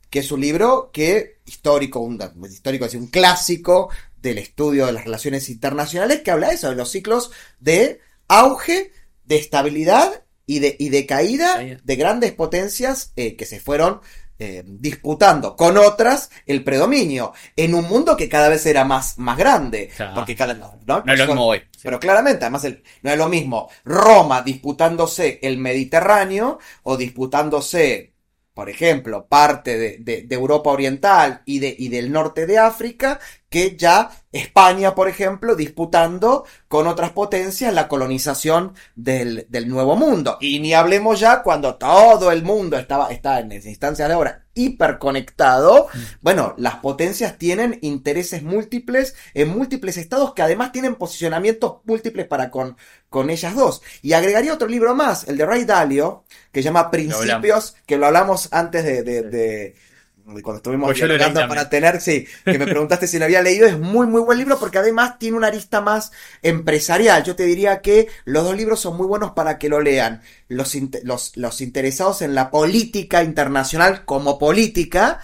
[0.09, 3.89] que es un libro que histórico, un, histórico, es un clásico
[4.21, 8.91] del estudio de las relaciones internacionales que habla de eso, de los ciclos de auge,
[9.25, 14.01] de estabilidad y de, y de caída de grandes potencias eh, que se fueron
[14.45, 19.37] eh, disputando con otras el predominio en un mundo que cada vez era más, más
[19.37, 19.89] grande.
[20.13, 21.03] Porque cada, ¿no?
[21.07, 21.61] es lo mismo hoy.
[21.81, 22.67] Pero claramente, además,
[23.03, 28.11] no es lo mismo Roma disputándose el Mediterráneo o disputándose
[28.53, 33.19] por ejemplo, parte de, Europa Oriental y, de, y del norte de África,
[33.53, 40.39] que ya España, por ejemplo, disputando con otras potencias la colonización del, Nuevo Mundo.
[40.41, 45.85] Y ni hablemos ya cuando todo el mundo estaba, está en instancias de ahora hiperconectado.
[45.93, 45.99] Mm.
[46.21, 52.49] Bueno, las potencias tienen intereses múltiples en múltiples estados que además tienen posicionamientos múltiples para
[52.49, 52.75] con,
[53.09, 53.83] con ellas dos.
[54.01, 58.07] Y agregaría otro libro más, el de Ray Dalio, que se llama Principios, que lo
[58.07, 59.75] hablamos antes de, de,
[60.23, 64.07] cuando estuvimos pues para tener, sí, que me preguntaste si lo había leído, es muy,
[64.07, 67.23] muy buen libro porque además tiene una arista más empresarial.
[67.23, 70.21] Yo te diría que los dos libros son muy buenos para que lo lean.
[70.47, 75.19] Los, los, los interesados en la política internacional como política,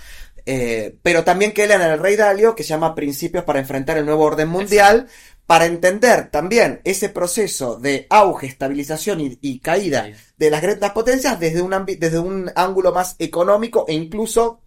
[0.46, 4.06] eh, pero también que lean el Rey Dalio, que se llama Principios para enfrentar el
[4.06, 5.08] nuevo orden mundial,
[5.46, 10.08] para entender también ese proceso de auge, estabilización y, caída
[10.38, 14.62] de las grandes potencias desde un, desde un ángulo más económico e incluso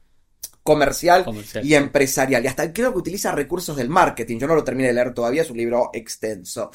[0.62, 1.24] comercial,
[1.62, 2.44] y empresarial.
[2.44, 4.38] Y hasta creo que utiliza recursos del marketing.
[4.38, 6.70] Yo no lo terminé de leer todavía, es un libro extenso.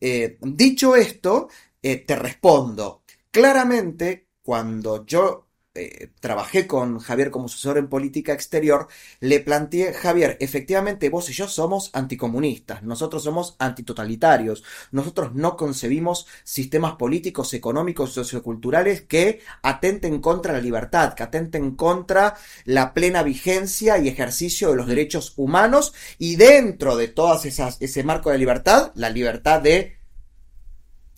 [0.00, 1.48] Eh, dicho esto,
[1.82, 3.02] eh, te respondo.
[3.30, 5.45] Claramente, cuando yo
[5.76, 8.88] eh, trabajé con Javier como asesor en política exterior,
[9.20, 16.26] le planteé, Javier, efectivamente vos y yo somos anticomunistas, nosotros somos antitotalitarios, nosotros no concebimos
[16.44, 23.98] sistemas políticos, económicos, socioculturales que atenten contra la libertad, que atenten contra la plena vigencia
[23.98, 28.92] y ejercicio de los derechos humanos y dentro de todas esas, ese marco de libertad,
[28.94, 29.95] la libertad de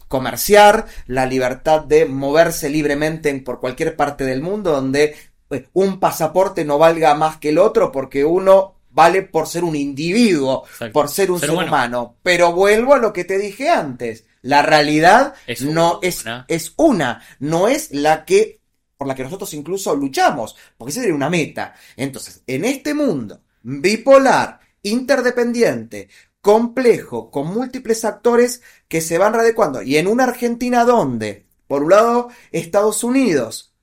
[0.08, 5.14] comerciar, la libertad de moverse libremente por cualquier parte del mundo, donde
[5.46, 9.76] pues, un pasaporte no valga más que el otro porque uno vale por ser un
[9.76, 12.16] individuo, por ser un ser, humano.
[12.22, 14.24] Pero vuelvo a lo que te dije antes.
[14.42, 18.58] La realidad no es, es una, no es la que
[18.96, 21.74] por la que nosotros incluso luchamos, porque esa sería una meta.
[21.96, 26.08] Entonces, en este mundo bipolar, interdependiente,
[26.40, 29.82] complejo, con múltiples actores que se van readecuando.
[29.82, 33.74] Y en una Argentina donde, por un lado, Estados Unidos,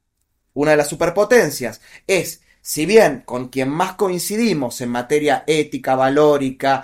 [0.54, 6.84] una de las superpotencias, es, si bien con quien más coincidimos en materia ética, valórica,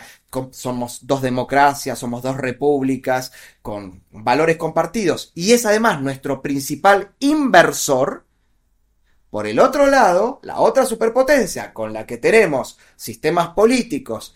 [0.52, 3.32] somos dos democracias, somos dos repúblicas,
[3.62, 8.26] con valores compartidos, y es además nuestro principal inversor,
[9.30, 14.36] por el otro lado, la otra superpotencia con la que tenemos sistemas políticos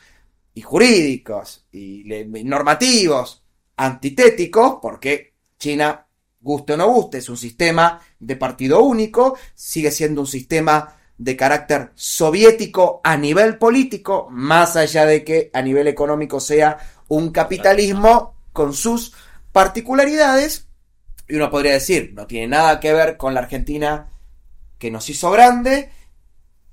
[0.55, 2.03] y jurídicos y
[2.45, 3.43] normativos
[3.75, 6.07] antitéticos, porque China,
[6.39, 11.35] guste o no guste, es un sistema de partido único, sigue siendo un sistema de
[11.35, 16.77] carácter soviético a nivel político, más allá de que a nivel económico sea
[17.09, 19.13] un capitalismo con sus
[19.51, 20.67] particularidades.
[21.27, 24.09] Y uno podría decir, no tiene nada que ver con la Argentina
[24.77, 25.89] que nos hizo grande,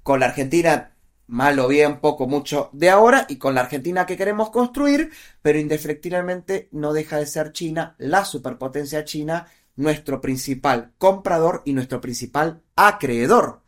[0.02, 0.91] con la Argentina
[1.32, 6.68] malo bien, poco, mucho de ahora y con la Argentina que queremos construir, pero indefectiblemente
[6.72, 13.62] no deja de ser China, la superpotencia china, nuestro principal comprador y nuestro principal acreedor.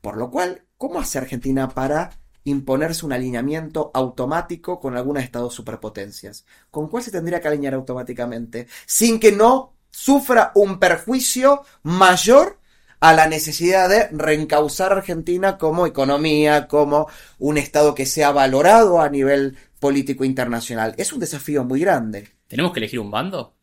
[0.00, 2.08] Por lo cual, ¿cómo hace Argentina para
[2.44, 6.46] imponerse un alineamiento automático con alguna de estas dos superpotencias?
[6.70, 8.66] ¿Con cuál se tendría que alinear automáticamente?
[8.86, 12.59] Sin que no sufra un perjuicio mayor
[13.00, 17.08] a la necesidad de reencauzar a Argentina como economía, como
[17.38, 20.94] un Estado que sea valorado a nivel político internacional.
[20.98, 22.28] Es un desafío muy grande.
[22.46, 23.56] ¿Tenemos que elegir un bando?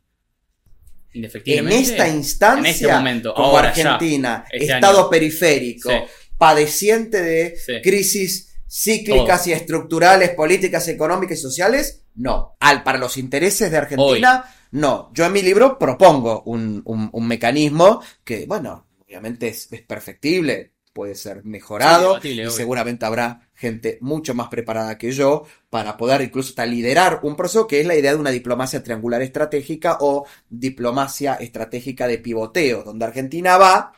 [1.13, 5.89] En esta instancia, en este momento, como Argentina, este Estado periférico,
[6.37, 12.55] padeciente de crisis cíclicas y estructurales, políticas, económicas y sociales, no.
[12.59, 15.11] Al, para los intereses de Argentina, no.
[15.13, 21.45] Yo en mi libro propongo un, un mecanismo que, bueno, obviamente es, perfectible, puede ser
[21.45, 27.19] mejorado y seguramente habrá gente mucho más preparada que yo para poder incluso hasta liderar
[27.23, 32.17] un proceso que es la idea de una diplomacia triangular estratégica o diplomacia estratégica de
[32.17, 33.93] pivoteo, donde Argentina va,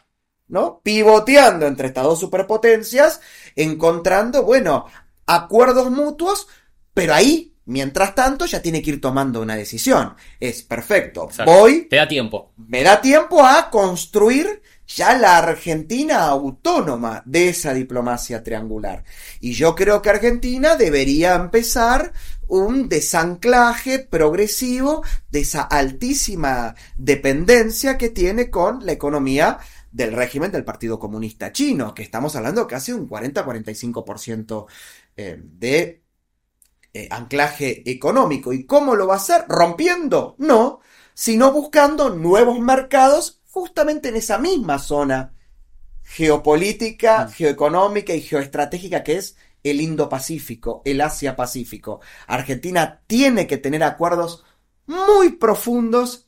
[0.50, 0.82] ¿no?
[0.84, 3.22] Pivoteando entre estas dos superpotencias,
[3.56, 4.86] encontrando, bueno,
[5.26, 6.48] acuerdos mutuos,
[6.94, 10.16] pero ahí Mientras tanto, ya tiene que ir tomando una decisión.
[10.40, 11.30] Es perfecto.
[11.46, 11.88] Voy.
[11.88, 12.52] Te da tiempo.
[12.58, 19.04] Me da tiempo a construir ya la Argentina autónoma de esa diplomacia triangular.
[19.40, 22.12] Y yo creo que Argentina debería empezar
[22.48, 29.60] un desanclaje progresivo de esa altísima dependencia que tiene con la economía
[29.92, 34.66] del régimen del Partido Comunista Chino, que estamos hablando casi un 40-45%
[35.18, 35.99] eh, de
[36.94, 38.54] eh, anclaje económico.
[38.54, 39.46] ¿Y cómo lo va a hacer?
[39.48, 40.36] ¿Rompiendo?
[40.38, 40.82] No,
[41.14, 45.34] sino buscando nuevos mercados justamente en esa misma zona
[46.04, 47.32] geopolítica, mm.
[47.32, 52.00] geoeconómica y geoestratégica que es el Indo-Pacífico, el Asia-Pacífico.
[52.28, 54.46] Argentina tiene que tener acuerdos
[54.88, 56.28] muy profundos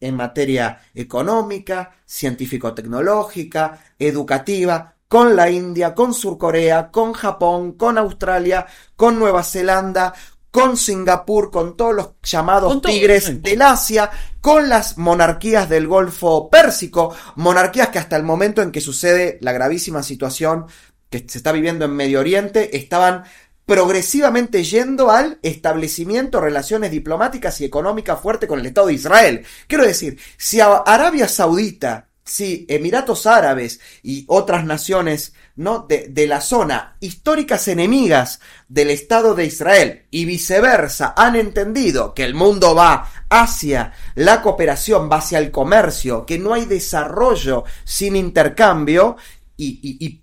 [0.00, 9.18] en materia económica, científico-tecnológica, educativa, con la India, con Surcorea, con Japón, con Australia, con
[9.18, 10.14] Nueva Zelanda,
[10.50, 17.14] con Singapur, con todos los llamados tigres del Asia, con las monarquías del Golfo Pérsico,
[17.36, 20.66] monarquías que hasta el momento en que sucede la gravísima situación
[21.10, 23.24] que se está viviendo en Medio Oriente, estaban
[23.64, 29.44] progresivamente yendo al establecimiento de relaciones diplomáticas y económicas fuertes con el Estado de Israel.
[29.66, 35.80] Quiero decir, si Arabia Saudita si Emiratos Árabes y otras naciones ¿no?
[35.88, 42.24] de, de, la zona, históricas enemigas del Estado de Israel y viceversa, han entendido que
[42.24, 48.16] el mundo va hacia la cooperación, va hacia el comercio, que no hay desarrollo sin
[48.16, 49.16] intercambio
[49.56, 50.22] y,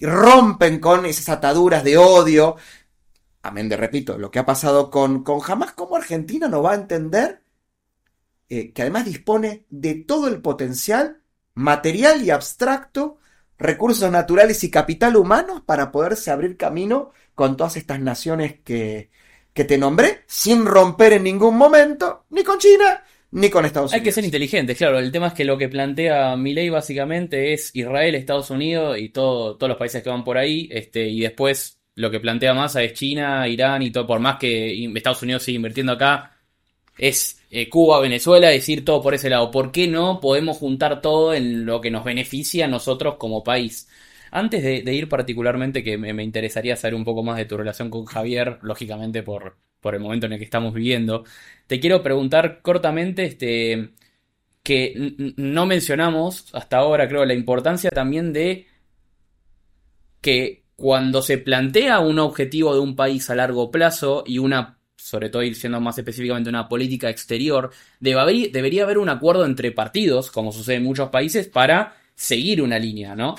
[0.00, 2.56] rompen con esas ataduras de odio.
[3.42, 6.76] Amén de repito, lo que ha pasado con, con Hamas, ¿cómo Argentina no va a
[6.76, 7.42] entender?
[8.48, 11.19] Eh, que además dispone de todo el potencial
[11.60, 13.18] material y abstracto,
[13.58, 19.10] recursos naturales y capital humano para poderse abrir camino con todas estas naciones que,
[19.52, 24.00] que te nombré, sin romper en ningún momento, ni con China, ni con Estados Unidos.
[24.00, 24.98] Hay que ser inteligentes, claro.
[24.98, 29.56] El tema es que lo que plantea ley básicamente es Israel, Estados Unidos y todo,
[29.56, 32.94] todos los países que van por ahí, este, y después lo que plantea Massa es
[32.94, 36.36] China, Irán y todo, por más que Estados Unidos siga invirtiendo acá,
[36.96, 39.50] es eh, Cuba, Venezuela, decir todo por ese lado.
[39.50, 43.88] ¿Por qué no podemos juntar todo en lo que nos beneficia a nosotros como país?
[44.30, 48.04] Antes de, ir particularmente, que me, interesaría saber un poco más de tu relación con
[48.04, 51.24] Javier, lógicamente por, por el momento en el que estamos viviendo,
[51.66, 53.90] te quiero preguntar cortamente, este,
[54.62, 54.94] que
[55.36, 58.66] no mencionamos hasta ahora, creo, la importancia también de
[60.20, 64.79] que cuando se plantea un objetivo de un país a largo plazo y una
[65.10, 70.30] sobre todo ir siendo más específicamente una política exterior, debería haber un acuerdo entre partidos,
[70.30, 73.34] como sucede en muchos países, para seguir una línea, ¿no?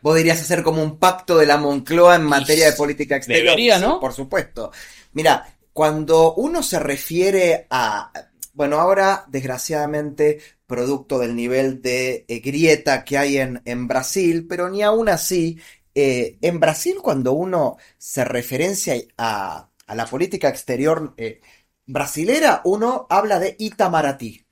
[0.00, 3.44] Vos dirías hacer como un pacto de la Moncloa en materia de política exterior.
[3.44, 4.00] Debería, ¿no?
[4.00, 4.72] por supuesto.
[5.12, 8.10] Mira, cuando uno se refiere a...
[8.54, 14.70] Bueno, ahora, desgraciadamente, producto del nivel de eh, grieta que hay en, en Brasil, pero
[14.70, 15.58] ni aún así,
[15.94, 21.40] eh, en Brasil cuando uno se referencia a, la política exterior eh,
[21.86, 24.46] brasilera, uno habla de Itamaraty.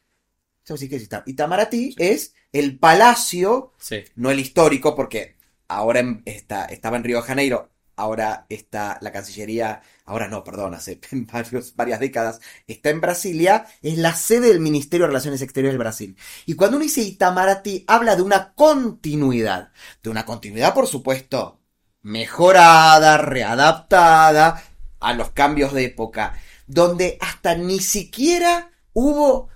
[0.63, 1.95] ¿Sabes qué es Itamaraty?
[1.99, 3.73] es el palacio,
[4.17, 5.37] no el histórico, porque
[5.69, 11.01] ahora está, estaba en Río de Janeiro, ahora está la Cancillería, ahora no, perdón, hace
[11.77, 16.17] varias décadas, está en Brasilia, es la sede del Ministerio de Relaciones Exteriores del Brasil.
[16.47, 21.61] Y cuando uno dice Itamaraty, habla de una continuidad, de una continuidad, por supuesto,
[22.03, 24.70] mejorada, readaptada
[25.01, 26.35] a los cambios de época,
[26.67, 29.49] donde hasta ni siquiera hubo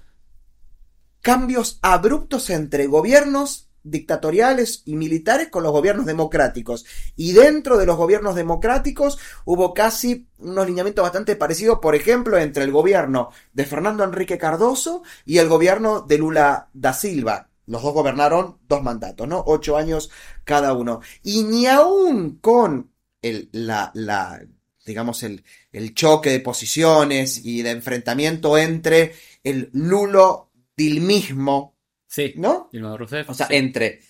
[1.21, 6.85] cambios abruptos entre gobiernos dictatoriales y militares con los gobiernos democráticos.
[7.15, 12.65] Y dentro de los gobiernos democráticos hubo casi unos lineamientos bastante parecidos, por ejemplo, entre
[12.65, 17.51] el gobierno de Fernando Enrique Cardoso y el gobierno de Lula da Silva.
[17.67, 19.43] Los dos gobernaron dos mandatos, ¿no?
[19.47, 20.11] Ocho años
[20.45, 21.01] cada uno.
[21.23, 22.91] Y ni aún con
[23.23, 24.43] el, la, la,
[24.85, 31.75] digamos, el, el choque de posiciones y de enfrentamiento entre el Lulo Dilmismo
[32.15, 32.33] Sí.
[32.37, 32.71] ¿No?
[33.27, 34.01] O sea, entre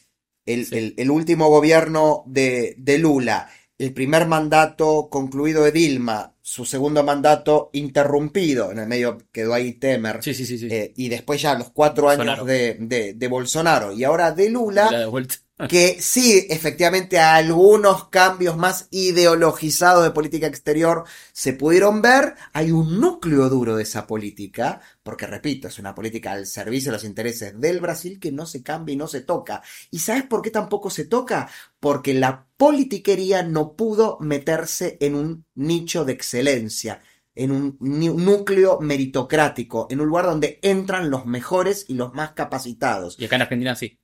[0.44, 8.70] el, último gobierno de, Lula, el primer mandato concluido de Dilma, su segundo mandato interrumpido,
[8.70, 12.10] en el medio quedó ahí Temer, sí, sí, sí, eh, y después ya los cuatro
[12.10, 15.08] años de, de, Bolsonaro, y ahora de Lula,
[15.68, 23.00] que sí, efectivamente algunos cambios más ideologizados de política exterior se pudieron ver, hay un
[23.00, 27.58] núcleo duro de esa política, porque repito, es una política al servicio de los intereses
[27.60, 29.62] del Brasil que no se cambia y no se toca.
[29.90, 31.48] ¿Y sabes por qué tampoco se toca?
[31.78, 37.00] Porque la politiquería no pudo meterse en un nicho de excelencia
[37.36, 43.16] en un núcleo meritocrático, en un lugar donde entran los mejores y los más capacitados.
[43.18, 43.98] Y acá en Argentina sí.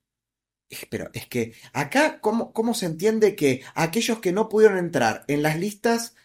[0.89, 5.43] Pero es que acá, ¿cómo, ¿cómo se entiende que aquellos que no pudieron entrar en
[5.43, 6.15] las listas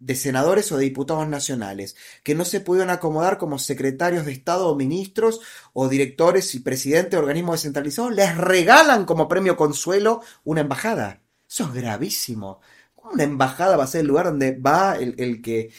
[0.00, 4.68] de senadores o de diputados nacionales, que no se pudieron acomodar como secretarios de Estado
[4.68, 5.40] o ministros
[5.74, 11.22] o directores y presidentes de organismos descentralizados, les regalan como premio consuelo una embajada.
[11.48, 12.60] Eso es gravísimo.
[12.96, 15.70] Una embajada va a ser el lugar donde va el, el que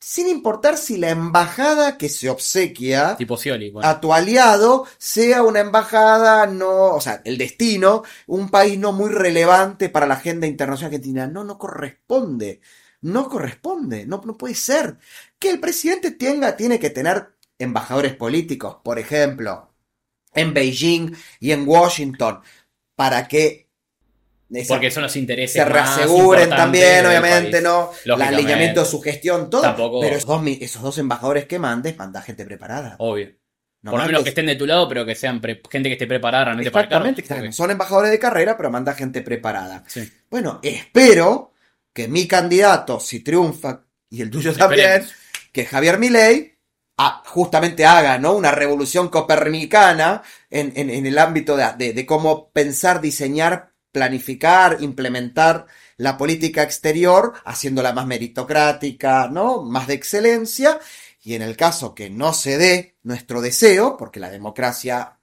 [0.00, 3.18] sin importar si la embajada que se obsequia
[3.82, 9.10] a tu aliado sea una embajada no, o sea, el destino, un país no muy
[9.10, 11.26] relevante para la agenda internacional argentina.
[11.26, 12.60] No, no corresponde.
[13.02, 14.06] No corresponde.
[14.06, 14.98] No, no puede ser.
[15.38, 19.74] Que el presidente tenga, tiene que tener embajadores políticos, por ejemplo,
[20.34, 22.40] en Beijing y en Washington,
[22.96, 23.69] para que
[24.68, 25.52] porque son los intereses.
[25.52, 27.90] Se reaseguren también, obviamente, ¿no?
[28.04, 30.00] El alineamiento de su gestión, todo.
[30.00, 32.96] Pero esos dos, embajadores que mandes, manda gente preparada.
[32.98, 33.30] Obvio.
[33.82, 36.44] Por lo menos que estén de tu lado, pero que sean gente que esté preparada
[36.46, 39.84] realmente Exactamente, para Son embajadores de carrera, pero manda gente preparada.
[40.28, 41.54] Bueno, espero
[41.92, 45.06] que mi candidato, si triunfa, y el tuyo también,
[45.52, 46.58] que Javier Milei,
[46.98, 48.34] ah, justamente haga ¿no?
[48.34, 56.62] una revolución copernicana en, el ámbito de, de, cómo pensar, diseñar planificar, implementar la política
[56.62, 59.62] exterior, haciéndola más meritocrática, ¿no?
[59.62, 60.78] Más de excelencia.
[61.22, 65.18] Y en el caso que no se dé nuestro deseo, porque la democracia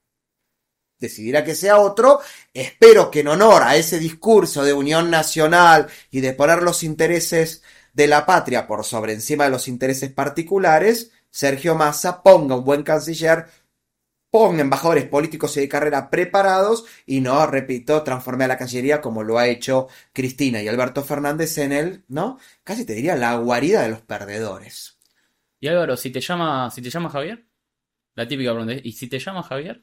[0.99, 2.19] decidirá que sea otro,
[2.53, 7.63] espero que en honor a ese discurso de unión nacional y de poner los intereses
[7.93, 12.83] de la patria por sobre encima de los intereses particulares, Sergio Massa ponga un buen
[12.83, 13.47] canciller
[14.37, 19.23] ponga embajadores políticos y de carrera preparados y no, repito, transforme a la Cancillería como
[19.23, 22.37] lo ha hecho Cristina y Alberto Fernández en el, ¿no?
[22.63, 24.99] Casi te diría la guarida de los perdedores.
[25.59, 27.47] Y Álvaro, si te llama, si te llama Javier,
[28.13, 29.81] la típica pregunta ¿y si te llama Javier?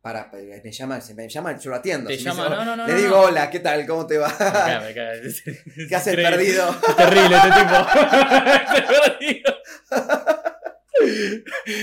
[0.00, 2.08] Para, me llama, me llama, yo lo atiendo.
[2.08, 3.84] Te llama, no, no, no, Le digo, hola, ¿qué tal?
[3.84, 4.28] ¿Cómo te va?
[5.88, 6.72] ¿Qué haces perdido?
[6.96, 7.74] terrible este tipo.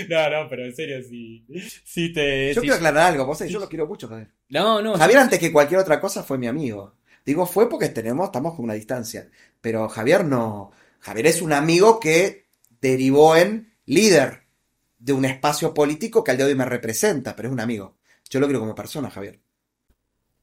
[0.10, 1.46] No, no, pero en serio, sí.
[1.84, 4.32] sí te, yo quiero aclarar algo, vos yo lo quiero mucho, Javier.
[4.50, 4.98] No, no.
[4.98, 6.96] Javier, antes que cualquier otra cosa, fue mi amigo.
[7.26, 9.30] Digo fue porque tenemos, estamos con una distancia.
[9.62, 10.72] Pero Javier no.
[11.00, 12.48] Javier es un amigo que
[12.82, 14.44] derivó en líder
[14.98, 17.98] de un espacio político que al día de hoy me representa, pero es un amigo.
[18.30, 19.40] Yo lo quiero como persona, Javier.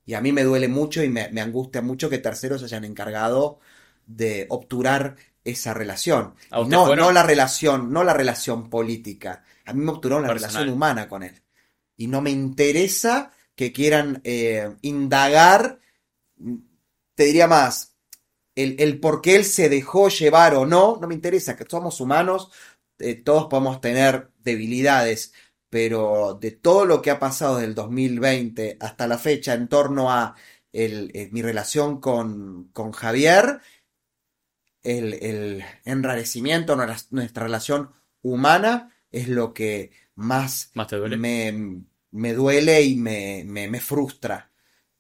[0.04, 2.84] Y a mí me duele mucho y me, me angustia mucho que terceros se hayan
[2.84, 3.58] encargado
[4.06, 5.16] de obturar
[5.46, 6.34] esa relación.
[6.50, 9.42] No, no la relación, no la relación política.
[9.64, 11.42] A mí me obturó la relación humana con él.
[11.96, 15.80] Y no me interesa que quieran eh, indagar,
[17.14, 17.96] te diría más,
[18.54, 22.00] el, el, por qué él se dejó llevar o no, no me interesa, que somos
[22.00, 22.50] humanos,
[22.98, 25.32] eh, todos podemos tener debilidades,
[25.68, 30.10] pero de todo lo que ha pasado desde el 2020 hasta la fecha en torno
[30.10, 30.34] a
[30.72, 33.60] eh, mi relación con, con Javier,
[34.86, 36.76] el, el enrarecimiento
[37.10, 37.90] nuestra relación
[38.22, 40.70] humana es lo que más,
[41.18, 41.82] Me,
[42.12, 44.50] me, duele y me, me, frustra.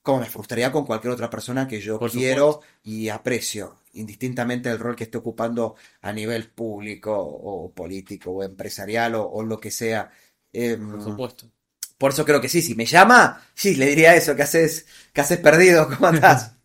[0.02, 4.94] Como me frustraría con cualquier otra persona que yo quiero y aprecio, indistintamente del rol
[4.94, 10.10] que esté ocupando a nivel público o político o empresarial o, lo que sea.
[10.52, 11.50] Em, por supuesto.
[11.96, 15.22] Por eso creo que sí, si me llama, sí, le diría eso, que haces, que
[15.22, 16.55] haces perdido, ¿cómo andás?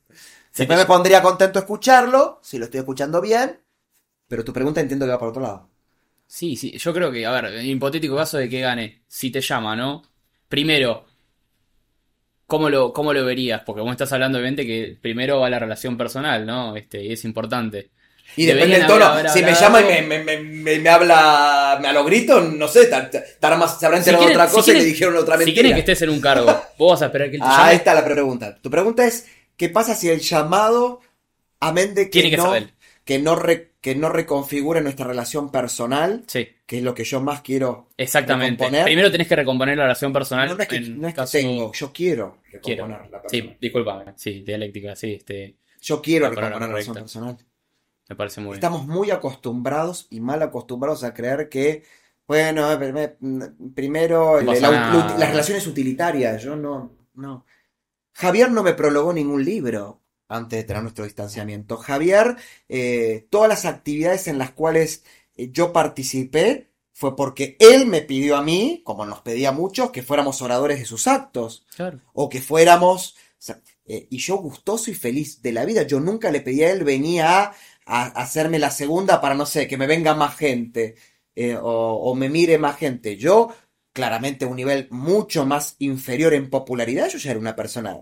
[0.51, 3.59] Siempre me pondría contento escucharlo, si lo estoy escuchando bien,
[4.27, 5.69] pero tu pregunta entiendo que va por otro lado.
[6.27, 9.41] Sí, sí, yo creo que, a ver, en hipotético caso de que gane, si te
[9.41, 10.01] llama, ¿no?
[10.47, 11.05] Primero,
[12.47, 13.61] ¿cómo lo, cómo lo verías?
[13.65, 16.75] Porque vos estás hablando, obviamente, que primero va la relación personal, ¿no?
[16.75, 17.91] Este, y es importante.
[18.35, 19.27] Y depende del tono.
[19.29, 20.39] si me llama y me, me,
[20.79, 24.47] me, habla me a lo grito, no sé, estará más, se habrá enterado de otra
[24.47, 25.53] cosa y le dijeron otra mentira.
[25.53, 26.45] Si quieren que estés en un cargo,
[26.77, 27.63] vos vas a esperar que él te llame.
[27.63, 28.57] Ahí está la pregunta.
[28.61, 29.25] Tu pregunta es,
[29.61, 31.01] ¿qué pasa si el llamado,
[31.59, 32.51] amén de que, no,
[33.05, 33.39] que no
[33.79, 36.49] que no reconfigure nuestra relación personal, sí.
[36.65, 38.67] que es lo que yo más quiero Exactamente.
[38.83, 40.49] Primero tenés que recomponer la relación personal.
[40.49, 40.79] No, es que,
[41.31, 43.21] tengo, yo quiero recomponerla.
[43.27, 45.13] Sí, discúlpame, sí, dialéctica, sí.
[45.13, 47.37] Este, yo quiero recomponer la relación personal.
[48.09, 51.83] Me parece muy Estamos muy acostumbrados y mal acostumbrados a creer que,
[52.25, 52.67] bueno,
[53.75, 57.45] primero las relaciones utilitarias, yo no, no.
[58.13, 60.01] Javier no me prologó ningún libro
[60.31, 61.77] antes de tener nuestro distanciamiento.
[61.77, 62.37] Javier,
[62.69, 65.03] eh, todas las actividades en las cuales
[65.35, 69.91] eh, yo participé fue porque él me pidió a mí, como nos pedía a muchos,
[69.91, 71.65] que fuéramos oradores de sus actos.
[72.13, 73.15] O que fuéramos...
[73.85, 75.83] Eh, y yo gustoso y feliz de la vida.
[75.83, 77.51] Yo nunca le pedí a él, venía
[77.85, 80.95] a, hacerme la segunda para, no sé, que me venga más gente
[81.59, 83.17] o, o, me mire más gente.
[83.17, 83.49] Yo,
[83.93, 87.99] claramente, un nivel mucho más inferior en popularidad, yo ya era una persona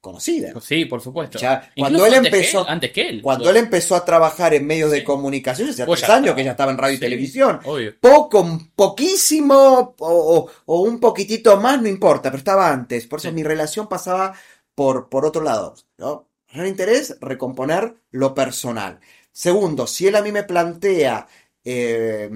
[0.00, 0.52] conocida.
[0.60, 1.38] Sí, por supuesto.
[1.76, 3.22] cuando él empezó, antes que él.
[3.22, 6.72] Cuando él empezó a trabajar en medios de comunicación, hace tres años que ya estaba
[6.72, 7.60] en radio y televisión.
[7.64, 7.94] Obvio.
[8.00, 13.06] Poco, poquísimo o, un poquitito más, no importa, pero estaba antes.
[13.06, 14.34] Por eso mi relación pasaba
[14.74, 15.74] por, por otro lado.
[15.98, 16.28] ¿no?
[16.54, 19.00] Interés, recomponer lo personal.
[19.32, 21.26] Segundo, si él a mí me plantea
[21.64, 22.30] eh,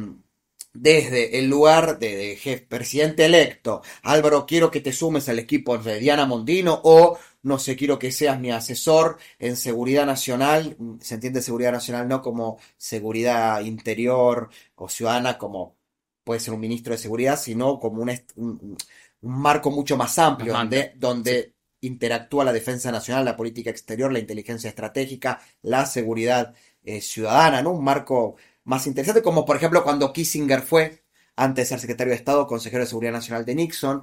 [0.72, 5.98] desde el lugar de, jefe, presidente electo, Álvaro, quiero que te sumes al equipo de
[5.98, 11.42] Diana Mondino o no sé, quiero que seas mi asesor en seguridad nacional, se entiende
[11.42, 15.76] seguridad nacional no como seguridad interior o ciudadana, como
[16.24, 18.76] puede ser un ministro de seguridad, sino como un,
[19.22, 24.68] marco mucho más amplio, donde, donde interactúa la defensa nacional, la política exterior, la inteligencia
[24.68, 26.54] estratégica, la seguridad
[26.84, 27.72] eh, ciudadana, ¿no?
[27.72, 31.02] Un marco más interesante, como por ejemplo cuando Kissinger fue
[31.36, 34.02] antes de ser secretario de Estado, consejero de Seguridad Nacional de Nixon,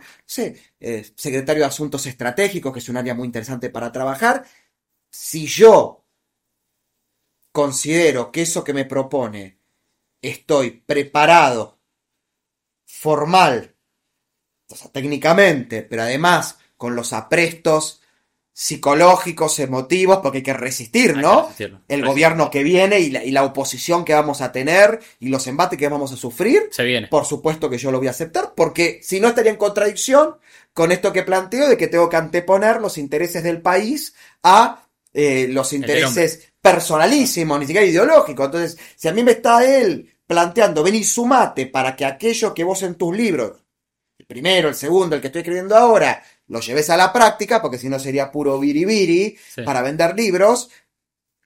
[0.80, 4.46] eh, secretario de Asuntos Estratégicos, que es un área muy interesante para trabajar.
[5.10, 6.06] Si yo
[7.52, 9.60] considero que eso que me propone
[10.22, 11.80] estoy preparado,
[12.86, 13.76] formal,
[14.92, 17.99] técnicamente, pero además con los aprestos
[18.62, 21.50] psicológicos, emotivos, porque hay que resistir, ¿no?
[21.88, 25.88] el gobierno que viene y la, oposición que vamos a tener y los embates que
[25.88, 26.68] vamos a sufrir.
[26.70, 27.08] Se viene.
[27.08, 30.36] Por supuesto que yo lo voy a aceptar, porque si no estaría en contradicción
[30.74, 35.48] con esto que planteo de que tengo que anteponer los intereses del país a eh,
[35.50, 38.48] los intereses personalísimos, ni siquiera ideológicos.
[38.48, 42.66] Entonces, si a mí me está él planteando, ven y sumate para que aquello que
[42.66, 43.64] vos en tus libros,
[44.18, 47.78] el primero, el segundo, el que estoy escribiendo ahora, lo lleves a la práctica, porque
[47.78, 50.70] si no sería puro biribiri para vender libros.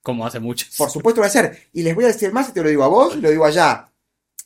[0.02, 0.66] Como hace mucho.
[0.78, 1.70] Por supuesto va a ser.
[1.74, 3.46] Y les voy a decir más, y te lo digo a vos, y lo digo
[3.46, 3.92] allá.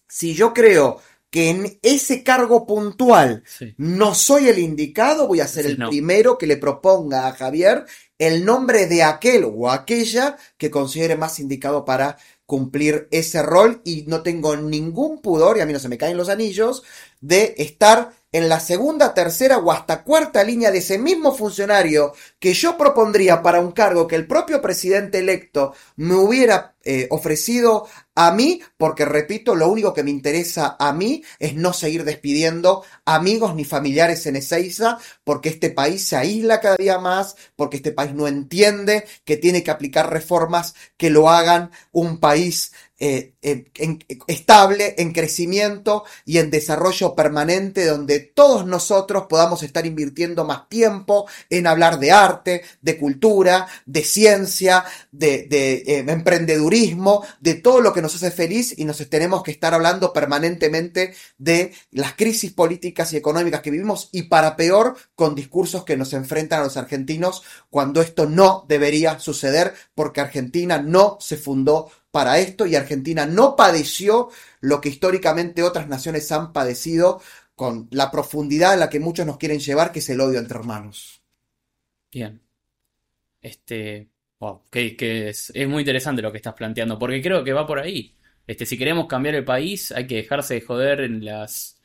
[0.08, 1.00] Si yo creo
[1.30, 3.44] que en ese cargo puntual
[3.78, 7.86] no soy el indicado, voy a ser el primero que le proponga a Javier
[8.18, 14.06] el nombre de aquel o aquella que considere más indicado para cumplir ese rol y
[14.08, 16.84] no tengo ningún pudor, y a mí no se me caen los anillos,
[17.20, 22.54] de estar en la segunda, tercera o hasta cuarta línea de ese mismo funcionario que
[22.54, 28.32] yo propondría para un cargo que el propio presidente electo me hubiera eh, ofrecido a
[28.32, 33.56] mí, porque repito, lo único que me interesa a mí es no seguir despidiendo amigos
[33.56, 38.14] ni familiares en Ezeiza, porque este país se aísla cada día más, porque este país
[38.14, 43.34] no entiende que tiene que aplicar reformas que lo hagan un país eh,
[44.28, 51.28] estable, en crecimiento y en desarrollo permanente, donde todos nosotros podamos estar invirtiendo más tiempo
[51.50, 58.02] en hablar de arte, de cultura, de ciencia, de, eh, emprendedurismo, de todo lo que
[58.02, 63.18] nos hace feliz y nos tenemos que estar hablando permanentemente de las crisis políticas y
[63.18, 68.02] económicas que vivimos y para peor con discursos que nos enfrentan a los argentinos cuando
[68.02, 74.30] esto no debería suceder porque Argentina no se fundó para esto y Argentina no padeció
[74.60, 77.22] lo que históricamente otras naciones han padecido
[77.58, 80.60] con la profundidad a la que muchos nos quieren llevar, que es el odio entre
[80.60, 81.24] hermanos.
[82.12, 82.40] Bien.
[83.42, 84.10] Este.
[84.40, 84.96] Wow, que,
[85.30, 88.16] es, muy interesante lo que estás planteando, porque creo que va por ahí.
[88.46, 91.82] Este, si queremos cambiar el país, hay que dejarse de joder en las,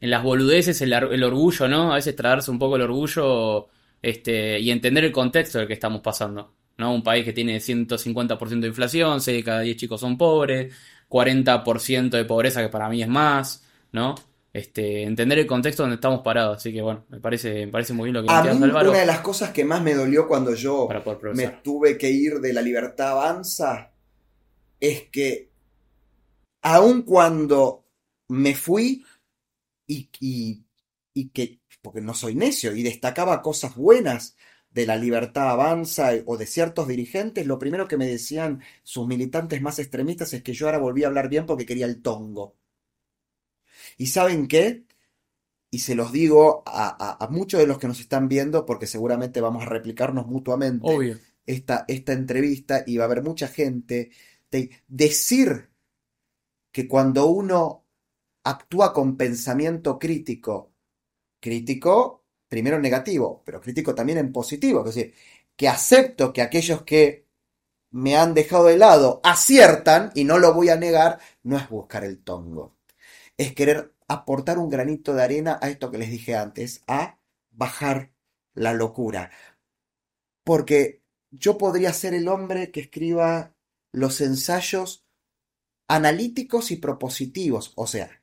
[0.00, 1.92] en las boludeces, el, el orgullo, ¿no?
[1.92, 3.68] A veces traerse un poco el orgullo
[4.02, 6.52] este, y entender el contexto del que estamos pasando.
[6.78, 6.92] ¿no?
[6.92, 10.74] Un país que tiene 150% de inflación, 6 de cada 10 chicos son pobres,
[11.08, 14.16] 40% de pobreza que para mí es más, ¿no?
[14.52, 18.10] Este, entender el contexto donde estamos parados, así que bueno, me parece, me parece muy
[18.10, 20.88] bien lo que A mí, Una de las cosas que más me dolió cuando yo
[21.34, 23.92] me tuve que ir de la libertad avanza
[24.78, 25.50] es que
[26.60, 27.86] aun cuando
[28.28, 29.04] me fui
[29.86, 30.64] y, y,
[31.14, 34.36] y que, porque no soy necio, y destacaba cosas buenas
[34.70, 39.60] de la libertad avanza o de ciertos dirigentes, lo primero que me decían sus militantes
[39.62, 42.56] más extremistas es que yo ahora volví a hablar bien porque quería el tongo.
[43.96, 44.84] ¿Y saben qué?
[45.70, 49.62] Y se los digo a, muchos de los que nos están viendo porque seguramente vamos
[49.62, 50.86] a replicarnos mutuamente
[51.46, 54.10] Esta, esta entrevista y va a haber mucha gente
[54.50, 55.70] de decir
[56.70, 57.86] que cuando uno
[58.44, 60.72] actúa con pensamiento crítico,
[61.40, 62.22] crítico
[62.52, 64.80] primero en negativo, pero crítico también en positivo.
[64.80, 65.14] Es decir,
[65.56, 67.26] que acepto que aquellos que
[67.92, 72.04] me han dejado de lado aciertan, y no lo voy a negar, no es buscar
[72.04, 72.76] el tongo.
[73.36, 77.18] Es querer aportar un granito de arena a esto que les dije antes, a
[77.50, 78.12] bajar
[78.54, 79.30] la locura.
[80.44, 83.54] Porque yo podría ser el hombre que escriba
[83.90, 85.06] los ensayos
[85.88, 88.22] analíticos y propositivos, o sea,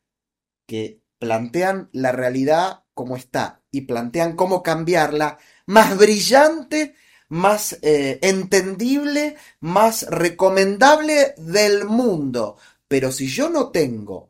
[0.65, 6.95] que plantean la realidad como está y plantean cómo cambiarla, más brillante,
[7.27, 12.57] más eh, entendible, más recomendable del mundo.
[12.87, 14.28] Pero si yo no tengo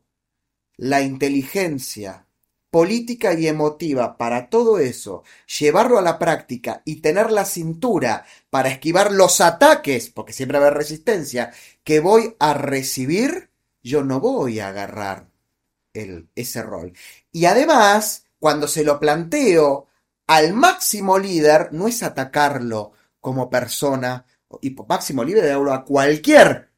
[0.79, 2.25] la inteligencia
[2.71, 5.23] política y emotiva para todo eso,
[5.59, 10.65] llevarlo a la práctica y tener la cintura para esquivar los ataques, porque siempre va
[10.65, 11.51] a haber resistencia,
[11.83, 13.49] que voy a recibir,
[13.83, 15.27] yo no voy a agarrar
[15.93, 16.93] el, ese rol.
[17.31, 19.87] Y además, cuando se lo planteo
[20.27, 24.25] al máximo líder, no es atacarlo como persona,
[24.61, 26.68] y máximo líder hablo a cualquier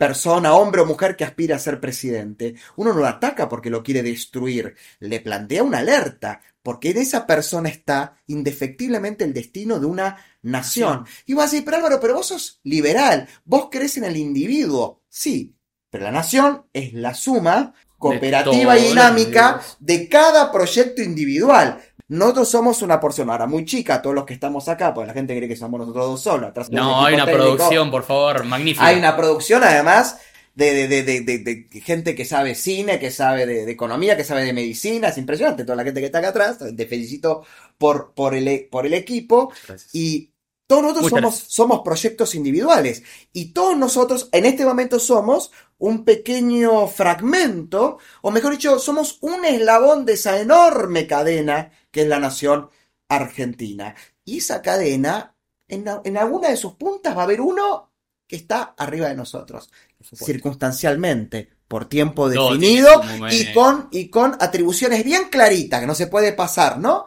[0.00, 2.54] persona, hombre o mujer que aspira a ser presidente.
[2.76, 7.26] Uno no lo ataca porque lo quiere destruir, le plantea una alerta, porque en esa
[7.26, 11.04] persona está indefectiblemente el destino de una nación.
[11.26, 15.02] Y vas a decir, pero Álvaro, pero vos sos liberal, vos crees en el individuo.
[15.06, 15.54] Sí,
[15.90, 21.78] pero la nación es la suma cooperativa y dinámica de cada proyecto individual.
[22.10, 25.36] Nosotros somos una porción ahora muy chica, todos los que estamos acá, porque la gente
[25.36, 26.52] cree que somos nosotros dos solos.
[26.70, 28.84] no, hay una producción, por favor, magnífica.
[28.84, 30.18] Hay una producción, además,
[30.56, 34.52] de, de, de, de, gente que sabe cine, que sabe de, economía, que sabe de
[34.52, 35.06] medicina.
[35.06, 36.58] Es impresionante toda la gente que está acá atrás.
[36.76, 37.44] Te felicito
[37.78, 39.52] por, por, el, por el equipo.
[39.92, 40.32] Y
[40.66, 43.04] todos nosotros somos, somos proyectos individuales.
[43.32, 49.44] Y todos nosotros, en este momento, somos un pequeño fragmento, o mejor dicho, somos un
[49.44, 52.70] eslabón de esa enorme cadena que es la nación
[53.08, 53.94] argentina.
[54.24, 55.34] Y esa cadena,
[55.68, 57.92] en, en alguna de sus puntas va a haber uno
[58.26, 59.70] que está arriba de nosotros,
[60.00, 63.00] circunstancialmente, por tiempo definido
[63.30, 67.06] y con, y con atribuciones bien claritas, que no se puede pasar, ¿no?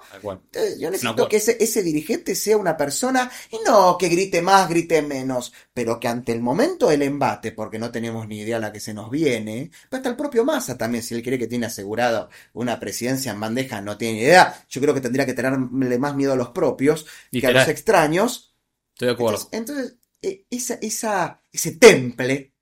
[0.80, 5.01] yo necesito que ese, ese, dirigente sea una persona, y no que grite más, grite
[5.01, 8.80] menos, pero que ante el momento del embate, porque no tenemos ni idea la que
[8.80, 12.30] se nos viene, pero hasta el propio Massa también, si él quiere que tiene asegurado
[12.53, 14.64] una presidencia en bandeja, no tiene idea.
[14.70, 18.55] Yo creo que tendría que tenerle más miedo a los propios que a los extraños.
[18.93, 19.49] Estoy de acuerdo.
[19.51, 22.53] Entonces, e, esa, esa, ese temple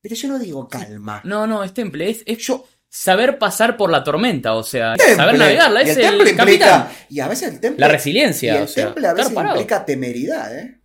[0.00, 1.20] pero yo no digo calma.
[1.24, 2.10] No, no, es temple.
[2.24, 6.88] Es, Yo, saber pasar por la tormenta, o sea, saber navegarla, es el, capitán.
[7.08, 7.80] Y a veces el temple.
[7.80, 8.54] La resiliencia.
[8.54, 10.80] Y el temple a veces implica temeridad, ¿eh?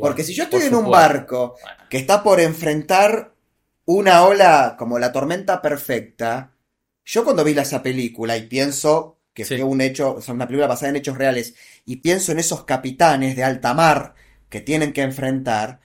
[0.00, 1.56] Porque si yo estoy en un barco
[1.88, 3.34] que está por enfrentar
[3.86, 6.52] una ola como la tormenta perfecta,
[7.04, 10.90] yo cuando vi esa película y pienso que fue un hecho, o una película basada
[10.90, 11.54] en hechos reales,
[11.84, 14.14] y pienso en esos capitanes de alta mar
[14.48, 15.80] que tienen que enfrentar,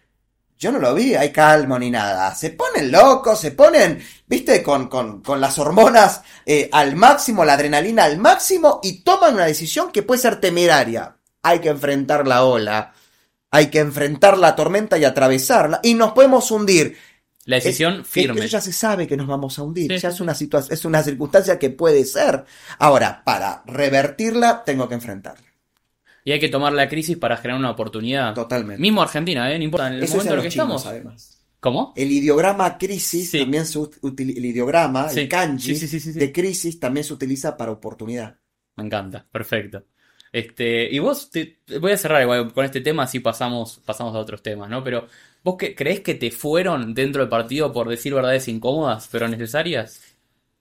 [0.59, 2.35] yo no lo vi, hay calmo ni nada.
[2.35, 7.53] Se ponen locos, se ponen, viste, con, con, con las hormonas eh, al máximo, la
[7.53, 11.15] adrenalina al máximo y toman una decisión que puede ser temeraria.
[11.43, 12.93] Hay que enfrentar la ola,
[13.49, 16.97] hay que enfrentar la tormenta y atravesarla y nos podemos hundir.
[17.45, 18.45] La decisión firme.
[18.45, 19.97] ya se sabe que nos vamos a hundir.
[19.97, 22.43] Ya es una situación, es una circunstancia que puede ser.
[22.77, 25.48] Ahora, para revertirla, tengo que enfrentarla.
[26.23, 28.33] Y hay que tomar la crisis para generar una oportunidad.
[28.33, 28.81] Totalmente.
[28.81, 29.57] Mismo Argentina, ¿eh?
[29.57, 30.85] No importa, en el momento en el que estamos.
[30.85, 31.39] Además.
[31.59, 31.93] ¿Cómo?
[31.95, 37.57] El ideograma crisis también se utiliza, el ideograma, el kanji de crisis también se utiliza
[37.57, 38.37] para oportunidad.
[38.77, 39.83] Me encanta, perfecto.
[40.31, 44.19] Este, y vos, te, voy a cerrar igual con este tema, así pasamos, pasamos a
[44.19, 44.83] otros temas, ¿no?
[44.83, 45.07] Pero,
[45.43, 50.08] ¿vos qué, crees que te fueron dentro del partido por decir verdades incómodas, pero necesarias?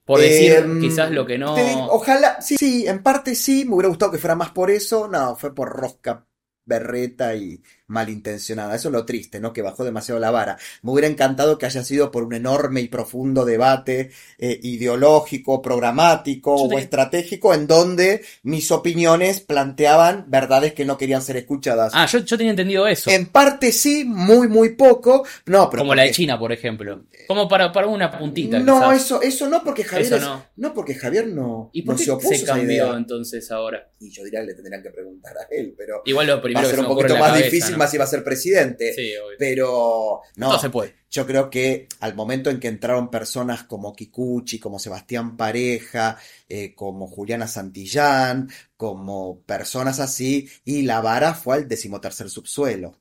[0.09, 1.53] Por decir em, quizás lo que no.
[1.91, 5.07] ojalá, sí, sí, en parte sí, me hubiera gustado que fuera más por eso.
[5.07, 6.25] No, fue por rosca
[6.65, 8.75] berreta y malintencionada.
[8.75, 9.51] Eso es lo triste, ¿no?
[9.51, 10.57] Que bajó demasiado la vara.
[10.81, 16.55] Me hubiera encantado que haya sido por un enorme y profundo debate eh, ideológico, programático
[16.55, 21.91] o estratégico en donde mis opiniones planteaban verdades que no querían ser escuchadas.
[21.95, 23.09] Ah, yo, tenía entendido eso.
[23.09, 25.25] En parte sí, muy, muy poco.
[25.45, 27.05] No, pero Como la de China, por ejemplo.
[27.27, 28.59] Como para, para una puntita.
[28.59, 30.21] No, eso, eso no, porque Javier.
[30.55, 30.73] no.
[30.73, 33.89] porque Javier no, ¿Y por qué se opuso se cambió entonces ahora?
[33.99, 36.03] Y yo diría que le tendrían que preguntar a él, pero.
[36.05, 38.93] Igual lo primero va a ser un poquito más difícil más iba a ser presidente.
[39.39, 40.93] Pero no, se puede.
[41.09, 46.17] Yo creo que al momento en que entraron personas como Kikuchi, como Sebastián Pareja,
[46.47, 52.99] eh, como Juliana Santillán, como personas así, y la vara fue al decimotercer subsuelo.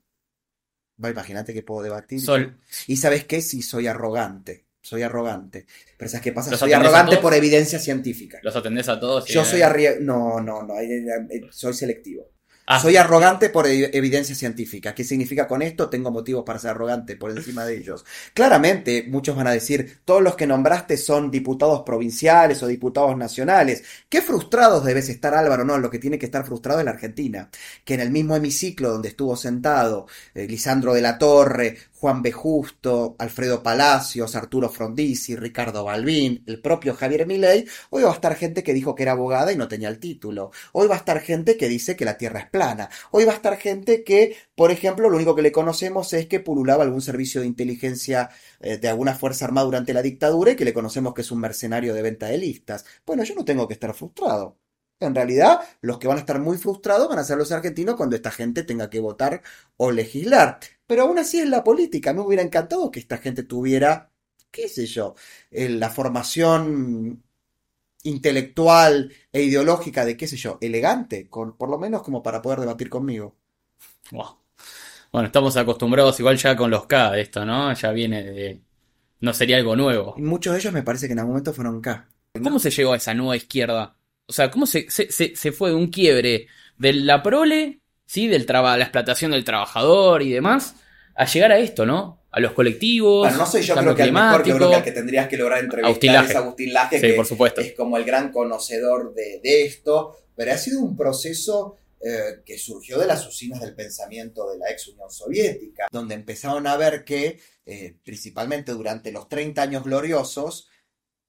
[1.04, 2.22] Va, imagínate que puedo debatir.
[2.86, 5.66] Y sabes qué, si soy arrogante soy arrogante.
[5.98, 6.56] Pero ¿sabes qué pasa?
[6.56, 8.38] Soy arrogante por evidencia científica.
[8.42, 9.26] ¿Los atendés a todos?
[9.26, 9.86] Yo soy arri...
[10.00, 10.74] No, no, no,
[11.50, 12.30] soy selectivo.
[12.70, 12.80] Ah.
[12.80, 14.94] Soy arrogante por evidencia científica.
[14.94, 15.88] ¿Qué significa con esto?
[15.88, 18.04] Tengo motivos para ser arrogante por encima de ellos.
[18.34, 23.84] Claramente, muchos van a decir, todos los que nombraste son diputados provinciales o diputados nacionales.
[24.10, 27.48] Qué frustrados debes estar Álvaro, no, lo que tiene que estar frustrado es la Argentina.
[27.86, 32.30] Que en el mismo hemiciclo donde estuvo sentado eh, Lisandro de la Torre, Juan B.
[32.30, 38.36] Justo, Alfredo Palacios, Arturo Frondizi, Ricardo Balbín, el propio Javier Milei, hoy va a estar
[38.36, 40.53] gente que dijo que era abogada y no tenía el título.
[40.72, 42.88] Hoy va a estar gente que dice que la Tierra es plana.
[43.11, 46.38] Hoy va a estar gente que, por ejemplo, lo único que le conocemos es que
[46.38, 48.30] pululaba algún servicio de inteligencia
[48.61, 51.40] eh, de alguna fuerza armada durante la dictadura y que le conocemos que es un
[51.40, 52.84] mercenario de venta de listas.
[53.05, 54.57] Bueno, yo no tengo que estar frustrado.
[55.01, 58.16] En realidad, los que van a estar muy frustrados van a ser los argentinos cuando
[58.16, 59.42] esta gente tenga que votar
[59.76, 60.59] o legislar.
[60.86, 62.12] Pero aún así es la política.
[62.12, 64.11] Me hubiera encantado que esta gente tuviera,
[64.51, 65.14] qué sé yo,
[65.51, 67.22] la formación
[68.03, 72.61] intelectual e ideológica de, qué sé yo, elegante, con, por lo menos como para poder
[72.61, 73.36] debatir conmigo.
[74.11, 77.72] Bueno, estamos acostumbrados igual ya con los K esto, ¿no?
[77.72, 78.61] Ya viene de...
[79.20, 80.14] No sería algo nuevo.
[80.16, 82.09] Y muchos de ellos me parece que en algún momento fueron K.
[82.42, 83.97] ¿Cómo se llegó a esa nueva izquierda?
[84.28, 88.28] O sea, ¿cómo se, se, fue de un quiebre de la prole, ¿sí?
[88.28, 90.74] Del la explotación del trabajador y demás,
[91.14, 92.20] a llegar a esto, ¿no?
[92.30, 93.26] A los colectivos.
[93.26, 95.38] Bueno, no soy yo creo que el mejor, que creo que el que tendrías que
[95.38, 97.62] lograr entrevistar es Agustín Laje, que por supuesto.
[97.62, 102.98] es como el gran conocedor de, esto, pero ha sido un proceso eh, que surgió
[102.98, 107.40] de las usinas del pensamiento de la ex Unión Soviética, donde empezaron a ver que,
[107.64, 110.68] eh, principalmente durante los 30 años gloriosos,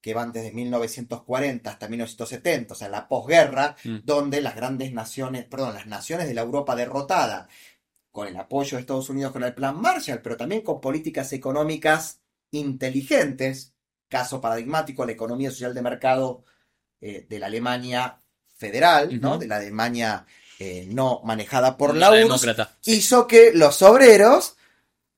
[0.01, 3.97] que van desde 1940 hasta 1970, o sea, la posguerra, mm.
[4.03, 7.47] donde las grandes naciones, perdón, las naciones de la Europa derrotada,
[8.11, 12.21] con el apoyo de Estados Unidos con el Plan Marshall, pero también con políticas económicas
[12.51, 13.73] inteligentes,
[14.07, 16.43] caso paradigmático, la economía social de mercado
[17.01, 18.19] eh, de la Alemania
[18.57, 19.37] federal, ¿no?
[19.37, 20.25] De la Alemania
[20.59, 24.57] eh, no manejada por la URSS, hizo que los obreros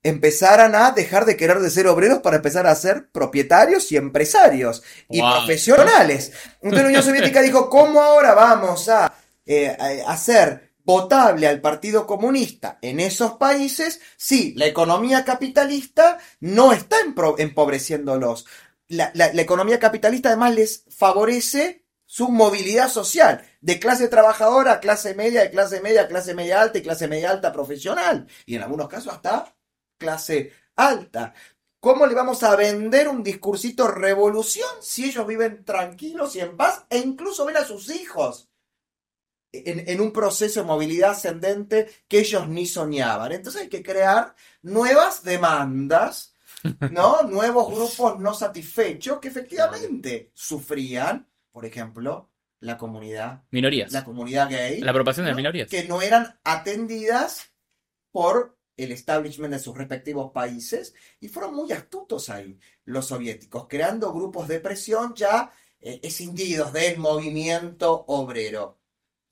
[0.04, 4.84] empezaran a dejar de querer de ser obreros para empezar a ser propietarios y empresarios
[5.10, 6.32] y profesionales.
[6.56, 9.14] Entonces la Unión Soviética dijo, ¿cómo ahora vamos a
[9.46, 9.76] eh,
[10.08, 16.98] hacer votable al Partido Comunista en esos países si la economía capitalista no está
[17.38, 18.46] empobreciéndolos?
[18.88, 24.80] La, la, la economía capitalista además les favorece su movilidad social, de clase trabajadora a
[24.82, 28.56] clase media, de clase media a clase media alta y clase media alta profesional, y
[28.56, 29.56] en algunos casos hasta
[30.02, 31.34] clase alta.
[31.80, 36.86] ¿Cómo le vamos a vender un discursito revolución si ellos viven tranquilos y en paz
[36.90, 38.50] e incluso ven a sus hijos
[39.52, 43.32] en, un proceso de movilidad ascendente que ellos ni soñaban?
[43.32, 46.36] Entonces hay que crear nuevas demandas,
[46.92, 47.24] ¿no?
[47.30, 52.30] Nuevos grupos no satisfechos que efectivamente sufrían, por ejemplo,
[52.60, 53.44] la comunidad.
[53.50, 53.92] Minorías.
[53.92, 54.82] La comunidad gay.
[54.82, 55.68] La apropiación de las minorías.
[55.68, 57.52] Que no eran atendidas
[58.12, 64.14] por el establishment de sus respectivos países y fueron muy astutos ahí los soviéticos, creando
[64.14, 68.80] grupos de presión ya eh, escindidos del movimiento obrero.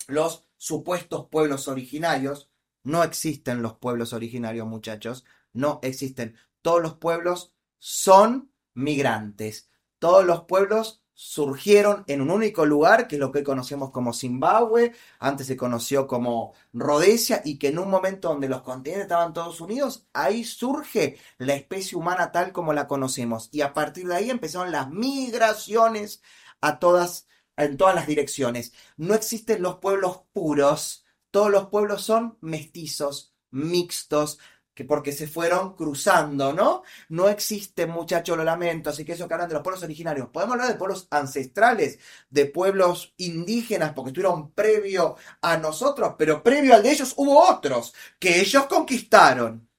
[0.08, 2.50] Los supuestos pueblos originarios,
[2.84, 6.36] no existen los pueblos originarios muchachos, no existen.
[6.62, 9.70] Todos los pueblos son migrantes,
[10.00, 14.14] todos los pueblos surgieron en un único lugar, que es lo que hoy conocemos como
[14.14, 19.34] Zimbabue, antes se conoció como Rhodesia, y que en un momento donde los continentes estaban
[19.34, 23.50] todos unidos, ahí surge la especie humana tal como la conocemos.
[23.52, 26.22] Y a partir de ahí empezaron las migraciones
[26.62, 28.72] a todas, en todas las direcciones.
[28.96, 34.40] No existen los pueblos puros, todos los pueblos son mestizos, mixtos,
[34.86, 36.84] porque se fueron cruzando, ¿no?
[37.10, 40.30] No existe, muchachos, lo lamento, así que eso que hablan de los pueblos originarios.
[40.30, 42.00] Podemos hablar de pueblos ancestrales,
[42.30, 47.94] de pueblos indígenas, porque estuvieron previo a nosotros, pero previo al de ellos hubo otros
[48.20, 49.70] que ellos conquistaron.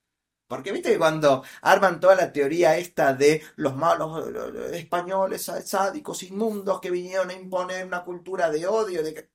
[0.51, 4.27] Porque viste que cuando arman toda la teoría esta de los malos
[4.73, 9.31] españoles sádicos, inmundos, que vinieron a imponer una cultura de odio, de que...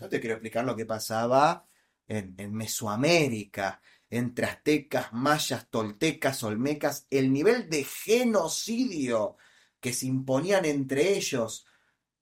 [0.00, 1.66] No te quiero explicar lo que pasaba
[2.06, 9.36] en Mesoamérica, entre aztecas, mayas, toltecas, olmecas, el nivel de genocidio
[9.80, 11.66] que se imponían entre ellos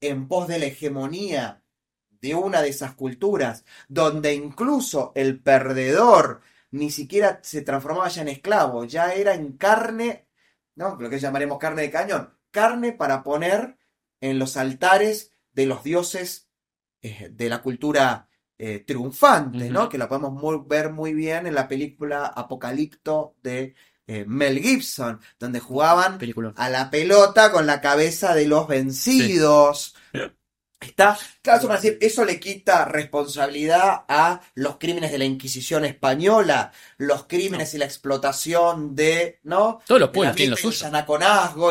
[0.00, 1.62] en pos de la hegemonía
[2.20, 8.28] de una de esas culturas, donde incluso el perdedor ni siquiera se transformaba ya en
[8.28, 10.28] esclavo, ya era en carne,
[10.74, 10.96] ¿no?
[10.96, 13.78] Lo que llamaremos carne de cañón, carne para poner
[14.20, 16.48] en los altares de los dioses
[17.02, 18.28] eh, de la cultura
[18.58, 19.88] eh, triunfante, ¿no?
[19.88, 23.74] Que la podemos ver muy bien en la película Apocalipto de
[24.06, 26.18] eh, Mel Gibson, donde jugaban
[26.56, 29.94] a la pelota con la cabeza de los vencidos.
[30.80, 37.24] Está, claro, decir, eso le quita responsabilidad a los crímenes de la Inquisición española, los
[37.24, 39.80] crímenes y la explotación de, ¿no?
[39.86, 40.86] Todos los pueblos tienen lo suyo.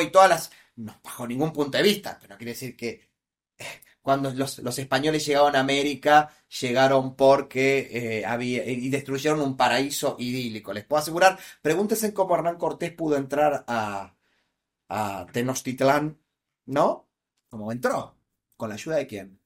[0.02, 3.08] y todas las, no, bajo ningún punto de vista, pero quiere decir que
[4.06, 6.30] cuando los, españoles llegaron a América,
[6.62, 7.90] llegaron porque
[8.20, 10.72] eh, había, y destruyeron un paraíso idílico.
[10.74, 14.14] Les puedo asegurar, pregúntense cómo Hernán Cortés pudo entrar a,
[14.90, 16.20] a Tenochtitlán,
[16.68, 17.10] ¿no?
[17.50, 18.16] ¿Cómo entró?
[18.56, 19.40] ¿Con la ayuda de quién?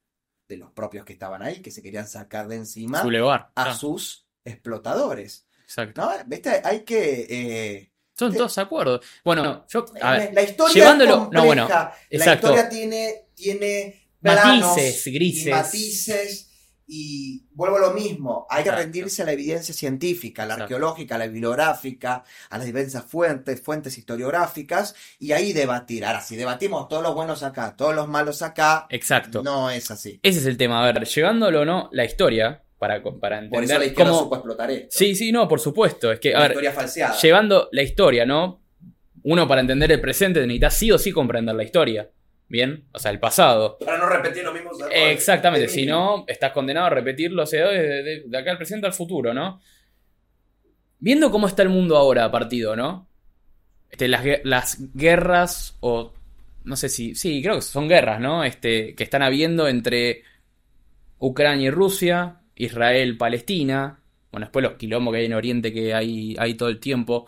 [0.46, 3.02] De los propios que estaban ahí, que se querían sacar de encima
[3.56, 5.48] a sus explotadores.
[5.64, 6.02] Exacto.
[6.02, 6.12] ¿No?
[6.26, 6.62] ¿Viste?
[6.66, 7.28] Hay que...
[7.30, 9.00] Eh, Son todos de acuerdo.
[9.24, 9.86] Bueno, yo.
[10.02, 11.30] la historia llevándolo.
[11.32, 11.66] no, bueno,
[12.10, 15.52] La historia tiene, tiene matices grises.
[15.52, 16.46] matices.
[16.92, 21.28] Y vuelvo a lo mismo, hay que rendirse a la evidencia científica, la arqueológica, la
[21.28, 26.04] bibliográfica, a las diversas fuentes, fuentes historiográficas, y ahí debatir.
[26.04, 29.44] Ahora, si debatimos todos los buenos acá, todos los malos acá, Exacto.
[29.44, 30.20] no es así.
[30.24, 30.82] Ese es el tema.
[30.82, 34.36] A ver, llevándolo no, la historia, para, para entender por eso la cómo...
[34.36, 34.88] explotar esto.
[34.90, 36.12] Sí, sí, no, por supuesto.
[36.12, 36.58] Es que, a ver,
[37.22, 38.64] llevando la historia, ¿no?
[39.22, 42.10] Uno para entender el presente necesita sí o sí comprender la historia.
[42.50, 43.78] Bien, o sea, el pasado.
[43.78, 44.72] Para no repetir lo mismo.
[44.92, 49.62] Exactamente, si no, estás condenado a repetirlo de, de, acá al presente al futuro, ¿no?
[50.98, 53.08] Viendo cómo está el mundo ahora partido, ¿no?
[53.92, 56.12] Este, las, las guerras, o
[56.64, 58.44] no sé si, sí, creo que son guerras, ¿no?
[58.44, 60.24] Este, que están habiendo entre
[61.20, 64.00] Ucrania y Rusia, Israel, Palestina,
[64.32, 67.28] bueno, después los quilombos que hay en Oriente que hay, hay todo el tiempo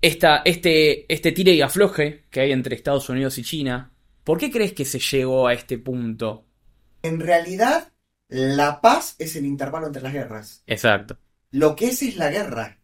[0.00, 3.92] este, este tire y afloje que hay entre Estados Unidos y China,
[4.24, 6.44] ¿por qué crees que se llegó a este punto?
[7.02, 7.92] En realidad,
[8.28, 10.62] la paz es el intervalo entre las guerras.
[10.66, 11.18] Exacto.
[11.50, 12.78] Lo que es es la guerra.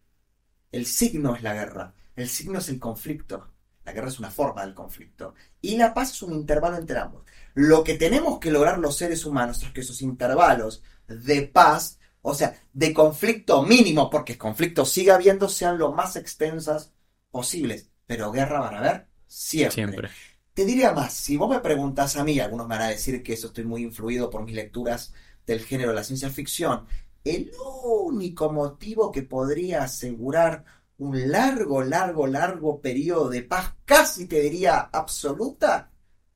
[0.71, 1.93] El signo es la guerra.
[2.15, 3.49] El signo es el conflicto.
[3.85, 5.35] La guerra es una forma del conflicto.
[5.61, 7.23] Y la paz es un intervalo entre ambos.
[7.53, 12.33] Lo que tenemos que lograr los seres humanos es que esos intervalos de paz, o
[12.33, 16.93] sea, de conflicto mínimo, porque conflicto siga habiendo, sean lo más extensas
[17.33, 20.09] posibles, pero guerra van a haber siempre.
[20.53, 23.33] Te diría más, si vos me preguntas a mí, algunos me van a decir que
[23.33, 25.11] eso estoy muy influido por mis lecturas
[25.47, 26.85] del género de la ciencia ficción,
[27.23, 27.51] el
[27.83, 30.63] único motivo que podría asegurar
[30.99, 35.91] un largo, largo, largo periodo de paz, casi te diría absoluta,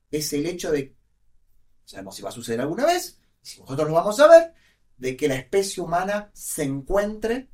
[0.09, 0.95] es el hecho de,
[1.85, 4.53] sabemos si va a suceder alguna vez, si nosotros lo vamos a ver,
[4.97, 7.49] de que la especie humana se encuentre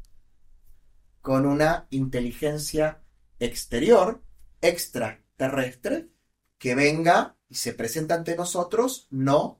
[1.21, 3.02] con una inteligencia
[3.45, 4.21] exterior,
[4.61, 6.07] extraterrestre,
[6.57, 9.59] que venga y se presenta ante nosotros, no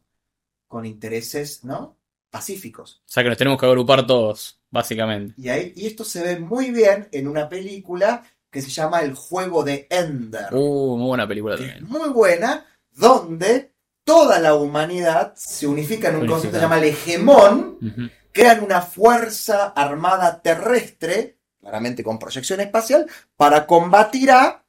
[0.68, 1.98] con intereses, ¿no?
[2.30, 3.04] Pacíficos.
[3.06, 5.36] O sea que nos tenemos que agrupar todos, básicamente.
[5.38, 9.14] Y, ahí, y esto se ve muy bien en una película que se llama El
[9.14, 10.48] juego de Ender.
[10.52, 11.86] Uh, muy buena película también.
[11.88, 13.74] Muy buena, donde
[14.04, 18.82] toda la humanidad se unifica en un concepto que se llama el hegemón, crean una
[18.82, 24.66] fuerza armada terrestre, claramente con proyección espacial, para combatir a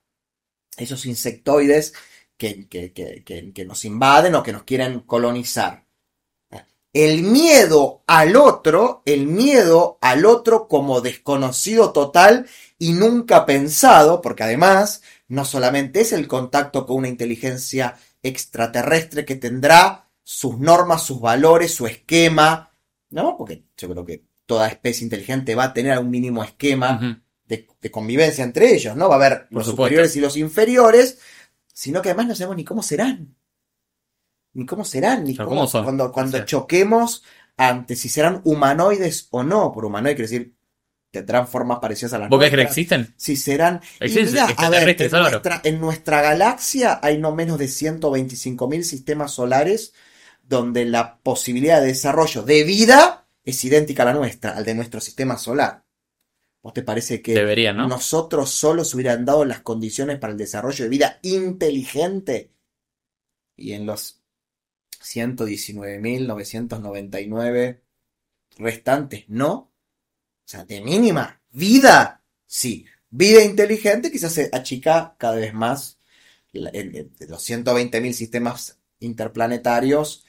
[0.76, 1.92] esos insectoides
[2.36, 5.84] que, que, nos invaden o que nos quieren colonizar.
[6.92, 12.46] El miedo al otro, el miedo al otro como desconocido total
[12.78, 19.34] y nunca pensado, porque además no solamente es el contacto con una inteligencia extraterrestre que
[19.34, 22.72] tendrá sus normas, sus valores, su esquema,
[23.10, 23.36] ¿no?
[23.36, 28.44] Porque yo creo que toda especie inteligente va a tener un mínimo esquema de, convivencia
[28.44, 29.08] entre ellos, ¿no?
[29.08, 31.18] Va a haber los superiores y los inferiores,
[31.72, 33.34] sino que además no sabemos ni cómo serán.
[34.54, 37.24] Ni cómo serán, ni cómo, cuando, cuando choquemos
[37.56, 39.72] ante si serán humanoides o no.
[39.72, 40.54] Por humanoide quiere decir
[41.10, 43.14] tendrán formas parecidas a las ¿Vos crees que existen?
[43.16, 43.80] Sí, serán.
[44.00, 49.94] Existen, en, nuestra, en nuestra galaxia hay no menos de 125.000 sistemas solares
[50.42, 55.00] donde la posibilidad de desarrollo de vida es idéntica a la nuestra, al de nuestro
[55.00, 55.84] sistema solar.
[56.62, 57.34] ¿Vos te parece que
[57.74, 62.54] nosotros solos hubieran dado las condiciones para el desarrollo de vida inteligente?
[63.54, 64.22] Y en los
[65.02, 67.82] 119.999
[68.56, 69.52] restantes, no.
[69.52, 69.70] O
[70.46, 72.86] sea, de mínima, vida, sí.
[73.10, 75.98] Vida inteligente quizás se achica cada vez más.
[76.50, 80.23] De los 120.000 sistemas interplanetarios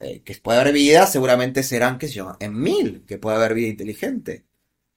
[0.00, 3.54] eh, que puede haber vida, seguramente serán, qué sé yo, en mil que puede haber
[3.54, 4.44] vida inteligente.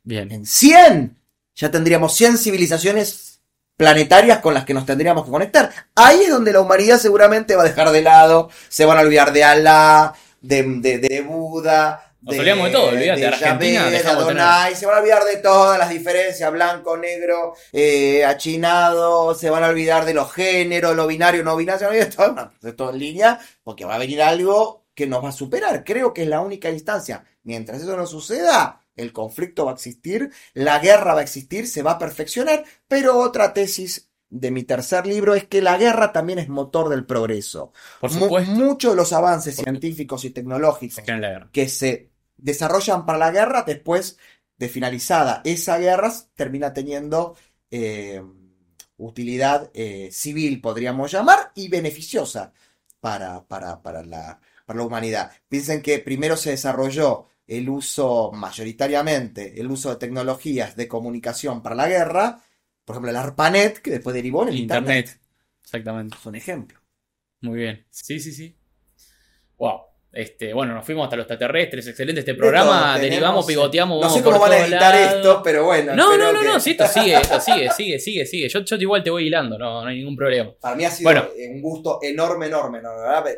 [0.03, 0.31] Bien.
[0.31, 1.17] En 100
[1.55, 3.41] ya tendríamos 100 civilizaciones
[3.77, 5.71] planetarias con las que nos tendríamos que conectar.
[5.95, 9.31] Ahí es donde la humanidad seguramente va a dejar de lado, se van a olvidar
[9.31, 14.95] de Alá, de, de, de Buda, nos olvidamos de todo, olvídate, de Argentina se van
[14.95, 20.13] a olvidar de todas las diferencias, blanco, negro, eh, achinado, se van a olvidar de
[20.13, 22.99] los géneros, lo binario, no binario, se van a olvidar de todo, de todo en
[22.99, 25.85] línea, porque va a venir algo que nos va a superar.
[25.85, 27.23] Creo que es la única instancia.
[27.43, 31.81] Mientras eso no suceda, el conflicto va a existir, la guerra va a existir, se
[31.81, 36.37] va a perfeccionar, pero otra tesis de mi tercer libro es que la guerra también
[36.37, 37.71] es motor del progreso.
[38.01, 38.51] Por supuesto.
[38.51, 41.01] muchos de los avances científicos y tecnológicos
[41.53, 44.17] que se desarrollan para la guerra, después
[44.57, 47.37] de finalizada esa guerra, termina teniendo
[47.71, 48.21] eh,
[48.97, 52.51] utilidad eh, civil, podríamos llamar, y beneficiosa
[52.99, 55.31] para, para, para, la, para la humanidad.
[55.47, 61.73] Piensen que primero se desarrolló el uso, mayoritariamente, el uso de tecnologías de comunicación para
[61.73, 62.43] la guerra,
[62.85, 65.07] por ejemplo, el ARPANET, que después derivó en el Internet.
[65.07, 65.21] Internet.
[65.63, 66.17] Exactamente.
[66.19, 66.79] Es un ejemplo.
[67.41, 67.83] Muy bien.
[67.89, 68.55] Sí, sí, sí.
[69.57, 69.88] Wow.
[70.11, 74.01] Este, bueno, nos fuimos hasta los extraterrestres, excelente este programa, derivamos, pivoteamos.
[74.01, 75.95] No sé cómo van a editar esto, pero bueno.
[75.95, 78.49] No, no, no, no, sí, esto sigue, esto sigue, sigue, sigue, sigue.
[78.49, 80.51] Yo, yo igual te voy hilando, no, no hay ningún problema.
[80.59, 81.11] Para mí ha sido
[81.49, 82.89] un gusto enorme, enorme, ¿no?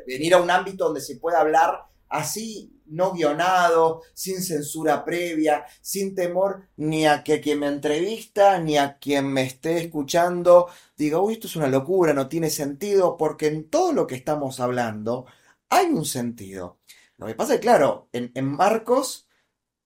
[0.08, 6.14] Venir a un ámbito donde se pueda hablar así, no guionado, sin censura previa, sin
[6.14, 10.68] temor ni a que quien me entrevista, ni a quien me esté escuchando
[10.98, 14.60] diga, uy, esto es una locura, no tiene sentido, porque en todo lo que estamos
[14.60, 15.26] hablando
[15.72, 16.82] hay un sentido.
[17.18, 19.28] Lo que pasa es, claro, en, marcos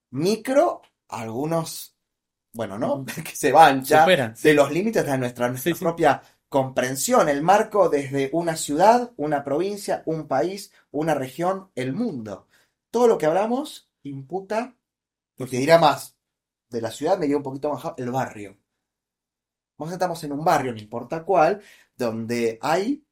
[0.10, 1.96] micro, algunos,
[2.54, 3.06] bueno, ¿no?
[3.24, 7.30] que se van ya de los límites de nuestra, propia comprensión.
[7.30, 12.48] El marco desde una ciudad, una provincia, un país, una región, el mundo.
[12.90, 14.76] Todo lo que hablamos imputa,
[15.36, 16.18] porque dirá más,
[16.70, 18.58] de la ciudad me dio un poquito más el barrio.
[19.78, 21.62] Vos estamos en un barrio, no importa cuál,
[21.96, 23.06] donde hay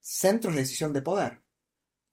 [0.00, 1.43] centros de decisión de poder.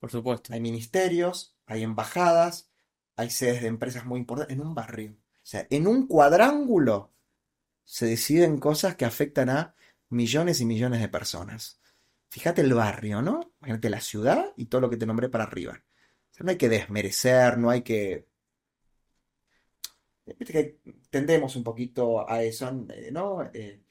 [0.02, 0.52] Por supuesto.
[0.52, 2.72] Hay ministerios, hay embajadas,
[3.16, 5.12] hay sedes de empresas muy importantes en un barrio.
[5.12, 7.14] O sea, en un cuadrángulo
[7.86, 9.76] se deciden cosas que afectan a
[10.10, 11.80] millones y millones de personas.
[12.30, 13.54] Fíjate el barrio, ¿no?
[13.62, 15.84] Fíjate la ciudad y todo lo que te nombré para arriba.
[16.32, 18.28] O sea, no hay que desmerecer, no hay que...
[20.26, 20.80] Viste que
[21.12, 22.72] tendemos un poquito a eso,
[23.12, 23.43] ¿no?
[23.54, 23.84] Eh,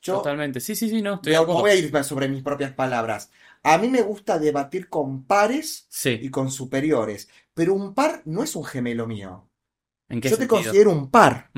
[0.00, 3.30] Totalmente, sí, sí, sí, no, estoy Voy a ir sobre mis propias palabras.
[3.62, 8.56] A mí me gusta debatir con pares y con superiores, pero un par no es
[8.56, 9.50] un gemelo mío.
[10.08, 11.50] ¿En qué yo te considero un par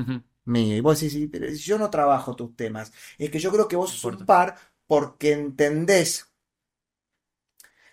[0.44, 0.76] mío.
[0.76, 2.92] Y vos decís, pero yo no trabajo tus temas.
[3.18, 6.32] Es que yo creo que vos sos un par porque entendés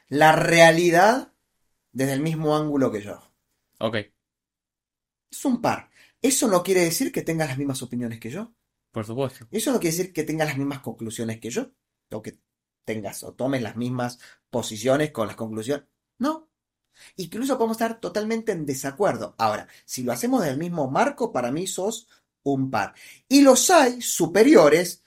[0.07, 1.33] la realidad
[1.91, 3.21] desde el mismo ángulo que yo.
[3.79, 3.95] Ok.
[5.31, 5.89] Es un par.
[6.21, 8.53] Eso no quiere decir que tengas las mismas opiniones que yo.
[8.91, 9.47] Por supuesto.
[9.51, 11.71] Eso no quiere decir que tengas las mismas conclusiones que yo,
[12.11, 12.39] o que
[12.89, 14.17] tengas o tomes las mismas
[14.49, 15.85] posiciones con las conclusiones.
[16.17, 16.49] No.
[17.17, 19.35] Incluso podemos estar totalmente en desacuerdo.
[19.37, 22.07] Ahora, si lo hacemos del mismo marco, para mí sos
[22.41, 22.95] un par.
[23.27, 25.03] Y los hay superiores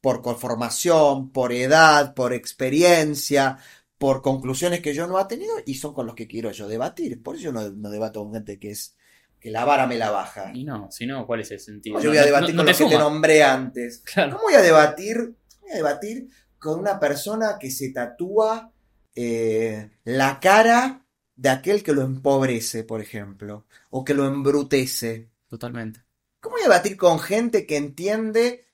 [0.00, 3.58] por conformación, por edad, por experiencia,
[3.98, 7.20] por conclusiones que yo no he tenido y son con los que quiero yo debatir.
[7.20, 8.96] Por eso yo no, debato con gente que es
[9.40, 10.52] que la vara me la baja.
[10.54, 12.00] Y no, si no, ¿cuál es el sentido?
[12.00, 14.04] Yo voy a debatir con los que te nombré antes.
[14.14, 15.34] ¿Cómo voy a debatir?
[15.60, 16.28] Voy a debatir
[16.62, 18.72] con una persona que se tatúa
[19.16, 21.04] eh, la cara
[21.34, 25.28] de aquel que lo empobrece, por ejemplo, o que lo embrutece.
[25.48, 26.04] Totalmente.
[26.38, 28.64] ¿Cómo debatir con gente que entiende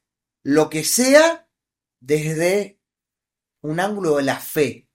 [0.43, 1.49] lo que sea
[1.99, 2.79] desde
[3.63, 4.87] un ángulo de la fe?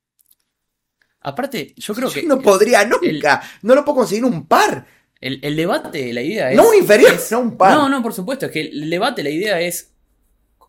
[1.22, 2.22] Aparte, yo creo que.
[2.22, 3.42] no podría nunca.
[3.64, 4.86] no lo puedo conseguir un par.
[5.20, 6.58] El, debate, la idea es.
[6.58, 7.76] No un inferior, no un par.
[7.76, 8.46] No, no, por supuesto.
[8.46, 9.94] Es que el debate, la idea es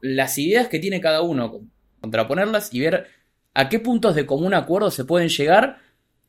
[0.01, 1.61] las ideas que tiene cada uno,
[2.05, 3.07] contraponerlas y ver
[3.55, 5.79] a qué puntos de común acuerdo se pueden llegar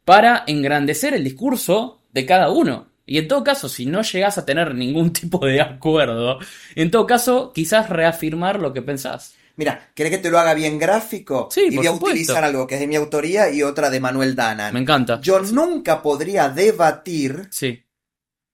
[0.06, 2.88] para engrandecer el discurso de cada uno.
[3.06, 6.40] Y en todo caso, si no llegas a tener ningún tipo de acuerdo,
[6.76, 9.36] en todo caso, quizás reafirmar lo que pensás.
[9.58, 11.50] Mira, ¿querés que te lo haga bien gráfico?
[11.52, 14.36] Sí, y voy a utilizar algo que es de mi autoría y otra de Manuel
[14.36, 14.72] Dana.
[14.72, 15.20] Me encanta.
[15.22, 17.50] Yo nunca podría debatir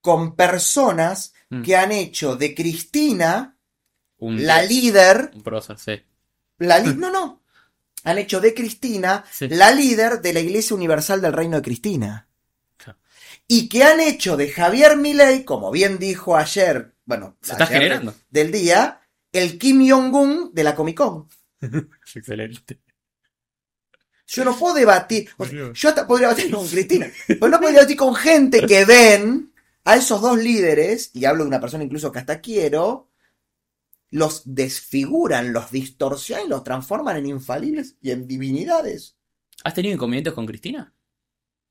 [0.02, 1.62] con personas mm.
[1.62, 3.58] que han hecho de Cristina
[4.20, 5.32] la líder.
[5.34, 6.02] Un prócer, sí.
[6.62, 7.42] La no, no.
[8.04, 12.28] Han hecho de Cristina la líder de la Iglesia Universal del Reino de Cristina.
[13.48, 18.14] Y que han hecho de Javier Milei, como bien dijo ayer, bueno, Se está generando.
[18.30, 19.02] del día,
[19.34, 21.28] el Kim Jong-un de la Comic Con.
[22.16, 22.80] Excelente.
[24.28, 25.30] Yo no puedo debatir.
[25.74, 27.12] yo hasta podría debatir con Cristina.
[27.28, 29.52] Pero no podría debatir con gente que ven
[29.84, 33.10] a esos dos líderes, y hablo de una persona incluso que hasta quiero,
[34.12, 39.18] los desfiguran, los distorsionan y los transforman en infalibles y en divinidades.
[39.64, 40.94] ¿Has tenido inconvenientes con Cristina?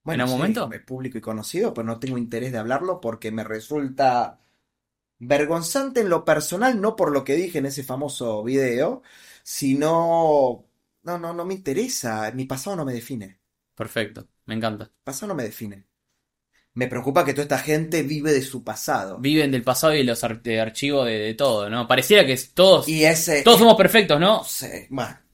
[0.03, 0.70] Bueno, ¿En algún momento?
[0.72, 4.41] Es público y conocido, pero no tengo interés de hablarlo porque me resulta
[5.18, 9.03] vergonzante en lo personal, no por lo que dije en ese famoso video,
[9.43, 10.66] sino...
[11.03, 12.30] No, no, no me interesa.
[12.32, 13.41] Mi pasado no me define.
[13.74, 14.93] Perfecto, me encanta.
[15.05, 15.86] Pasado no me define.
[16.74, 19.18] Me preocupa que toda esta gente vive de su pasado.
[19.18, 21.86] Viven del pasado y los archivos de, todo, ¿no?
[21.88, 22.88] Pareciera que todos...
[22.88, 24.44] Y ese, todos somos perfectos, ¿no?
[24.44, 24.68] Sí,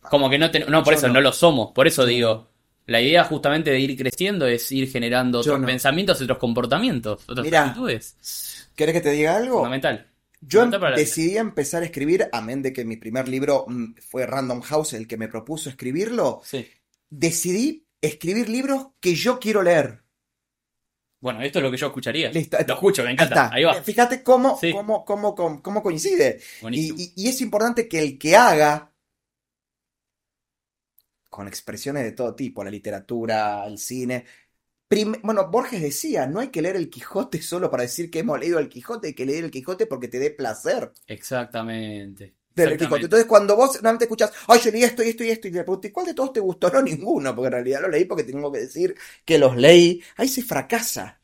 [0.01, 0.73] Como que no tenemos...
[0.73, 1.21] No, por eso no.
[1.21, 1.73] lo somos.
[1.73, 2.49] Por eso digo...
[2.87, 8.69] La idea justamente de ir creciendo es ir generando otros pensamientos, otros comportamientos, otras actitudes.
[8.77, 9.57] ¿Querés que te diga algo?
[9.57, 10.07] Fundamental.
[10.41, 14.93] Yo decidí empezar a escribir, amén de que mi primer libro mm, fue Random House,
[14.93, 16.41] el que me propuso escribirlo.
[16.45, 16.65] Sí.
[17.11, 20.03] Decidí escribir libros que yo quiero leer.
[21.21, 22.31] Bueno, esto es lo que yo escucharía.
[22.31, 23.51] Listo, lo escucho, me encanta.
[23.53, 23.75] Ahí va.
[23.83, 24.59] Fíjate cómo,
[25.05, 26.41] cómo, cómo, coincide.
[26.71, 28.93] Y, y, es importante que el que haga,
[31.29, 34.25] con expresiones de todo tipo, la literatura, el cine,
[35.23, 38.59] bueno, Borges decía, no hay que leer el Quijote solo para decir que hemos leído
[38.59, 40.93] el Quijote, hay que leer el Quijote porque te dé placer.
[41.07, 42.35] Exactamente.
[42.57, 45.63] Entonces, cuando vos realmente escuchas, ay, yo leí esto y esto y esto, y te
[45.63, 46.71] pregunté, ¿cuál de todos te gustó?
[46.71, 48.95] No, ninguno, porque en realidad lo leí porque tengo que decir
[49.25, 50.03] que los leí.
[50.17, 51.19] Ahí se fracasa.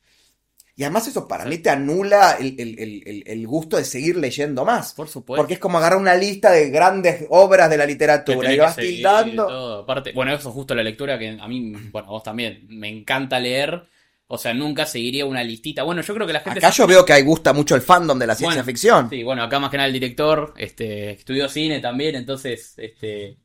[0.75, 4.93] Y además eso para mí te anula el, gusto de seguir leyendo más.
[4.93, 5.39] Por supuesto.
[5.39, 9.81] Porque es como agarrar una lista de grandes obras de la literatura y vas tildando.
[9.83, 12.89] Aparte, bueno, eso es justo la lectura que a mí, bueno, a vos también, me
[12.89, 13.87] encanta leer.
[14.27, 15.83] O sea, nunca seguiría una listita.
[15.83, 16.59] Bueno, yo creo que la gente...
[16.59, 19.09] Acá yo veo que ahí gusta mucho el fandom de la ciencia ficción.
[19.09, 23.37] Sí, bueno, acá más que nada el director este, estudió cine también, entonces este,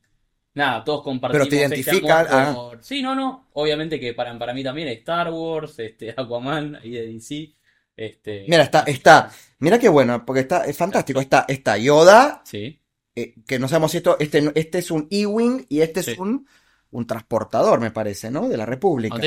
[0.53, 1.47] nada, todos compartimos.
[1.47, 2.27] Pero te identifican.
[2.29, 2.71] Ah.
[2.81, 3.49] Sí, no, no.
[3.53, 7.53] Obviamente que para, para mí también Star Wars, este, Aquaman, ahí de DC.
[7.95, 8.45] Este...
[8.47, 9.29] Mira, está, está.
[9.59, 11.19] Mira qué bueno, porque está, es fantástico.
[11.19, 12.41] Está, está Yoda.
[12.45, 12.79] Sí.
[13.15, 16.47] Eh, que no sabemos si esto, este, este es un E-Wing y este es un,
[16.91, 18.47] un transportador, me parece, ¿no?
[18.47, 19.19] De la República.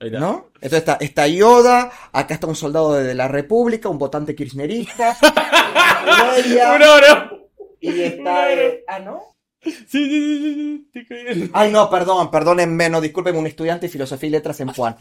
[0.00, 0.50] ¿No?
[0.54, 5.16] Entonces está, está Yoda, acá está un soldado de la República, un votante kirchnerista.
[6.76, 7.48] un oro.
[7.80, 8.52] Y está.
[8.52, 9.22] Eh, ah, ¿no?
[9.60, 14.32] Sí, sí, sí, sí, Ay, no, perdón, perdónenme, no, discúlpenme, un estudiante de filosofía y
[14.32, 14.96] letras en Juan.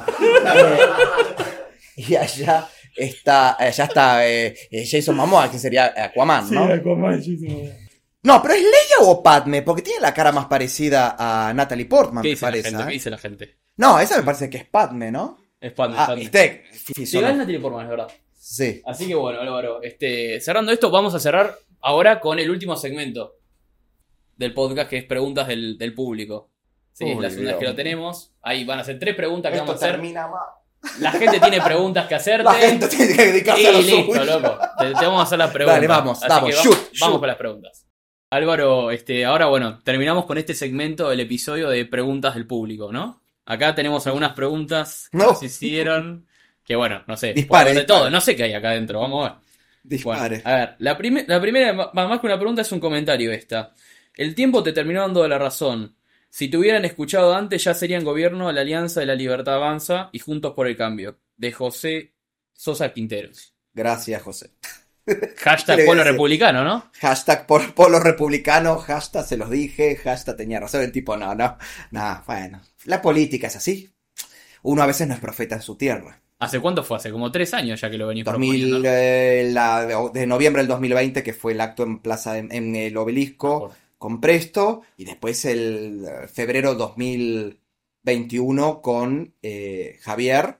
[1.95, 6.65] y allá está, allá está eh, eh, Jason Momoa, que sería Aquaman, ¿no?
[6.65, 7.71] Sí, Aquaman, Jason
[8.23, 9.61] No, pero ¿es Leia o Padme?
[9.61, 12.71] Porque tiene la cara más parecida a Natalie Portman, ¿Qué me parece.
[12.71, 12.87] La gente?
[12.87, 13.57] ¿Qué dice la gente?
[13.77, 15.37] No, esa me parece que es Padme, ¿no?
[15.61, 15.95] Es Padme.
[15.97, 16.23] Ah, Padme.
[16.23, 18.11] Este, sí, es Natalie Portman, es verdad.
[18.33, 18.81] Sí.
[18.85, 23.35] Así que bueno, Álvaro, este, cerrando esto, vamos a cerrar ahora con el último segmento
[24.35, 26.49] del podcast, que es preguntas del, público.
[26.93, 28.33] Sí, la segunda vez que lo tenemos.
[28.41, 29.91] Ahí van a ser tres preguntas que vamos a hacer.
[29.91, 30.29] termina
[30.99, 32.43] La gente tiene preguntas que hacerte.
[32.43, 34.25] La gente tiene que dedicarse y a lo listo, suyo.
[34.25, 34.57] loco.
[34.79, 35.75] Te, te vamos a hacer las preguntas.
[35.75, 36.99] Dale, vamos, Así vamos, que shoot, vamos, shoot.
[37.01, 37.87] vamos con las preguntas.
[38.29, 43.21] Álvaro, este, ahora bueno, terminamos con este segmento del episodio de preguntas del público, ¿no?
[43.47, 45.25] Acá tenemos algunas preguntas que No.
[45.27, 46.27] nos hicieron.
[46.63, 47.33] Que bueno, no sé.
[47.33, 49.39] Dispare, de todo, no sé qué hay acá adentro, vamos a ver.
[50.03, 50.41] Bueno, Dispare.
[50.43, 53.73] a ver, la, prime- la primera, más que una pregunta, es un comentario esta.
[54.15, 55.95] El tiempo te terminó dando la razón.
[56.29, 60.19] Si te hubieran escuchado antes, ya serían gobierno la Alianza de la Libertad Avanza y
[60.19, 61.17] Juntos por el Cambio.
[61.37, 62.13] De José
[62.53, 63.53] Sosa Quinteros.
[63.73, 64.49] Gracias, José.
[65.37, 66.11] Hashtag ¿Qué le voy a pueblo decir?
[66.13, 66.89] republicano, ¿no?
[67.01, 70.81] Hashtag por polo republicano, hashtag se los dije, hashtag tenía razón.
[70.83, 71.57] El tipo, no, no,
[71.91, 72.61] no, bueno.
[72.85, 73.89] La política es así.
[74.63, 76.21] Uno a veces no es profeta en su tierra.
[76.39, 76.97] ¿Hace cuánto fue?
[76.97, 78.81] Hace como tres años ya que lo venís 2000, proponiendo.
[78.85, 82.95] eh, la- de noviembre del 2020, que fue el acto en Plaza, en, en el
[82.97, 90.57] obelisco, con Presto, y después el eh, febrero 2021 con eh, Javier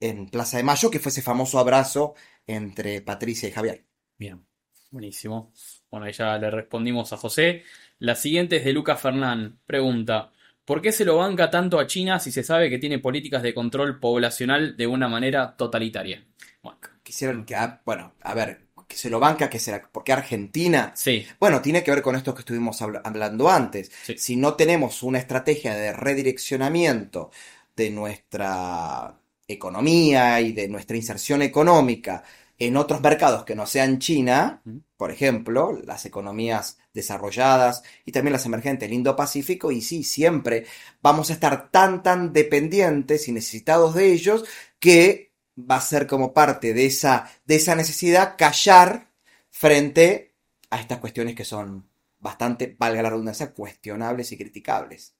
[0.00, 2.14] en Plaza de Mayo, que fue ese famoso abrazo
[2.46, 3.84] entre Patricia y Javier.
[4.20, 4.44] Bien,
[4.90, 5.52] buenísimo.
[5.90, 7.64] Bueno, ahí ya le respondimos a José.
[7.98, 9.58] La siguiente es de Lucas Fernán.
[9.66, 10.30] Pregunta,
[10.64, 13.54] ¿por qué se lo banca tanto a China si se sabe que tiene políticas de
[13.54, 16.22] control poblacional de una manera totalitaria?
[16.62, 20.92] Bueno, Quisieron que, ah, bueno, a ver, que se lo banca, que será, porque Argentina,
[20.94, 23.90] sí, bueno, tiene que ver con esto que estuvimos habla- hablando antes.
[24.02, 24.16] Sí.
[24.18, 27.30] Si no tenemos una estrategia de redireccionamiento
[27.76, 29.16] de nuestra
[29.48, 32.22] economía y de nuestra inserción económica
[32.60, 34.62] en otros mercados que no sean China,
[34.98, 40.66] por ejemplo, las economías desarrolladas y también las emergentes del Indo-Pacífico, y sí, siempre
[41.00, 44.44] vamos a estar tan, tan dependientes y necesitados de ellos
[44.78, 49.08] que va a ser como parte de esa, de esa necesidad callar
[49.48, 50.34] frente
[50.68, 51.88] a estas cuestiones que son
[52.18, 55.16] bastante, valga la redundancia, cuestionables y criticables.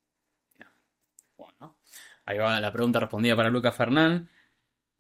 [1.39, 1.79] bueno.
[2.27, 4.29] Ahí va la pregunta respondida para Lucas Fernán.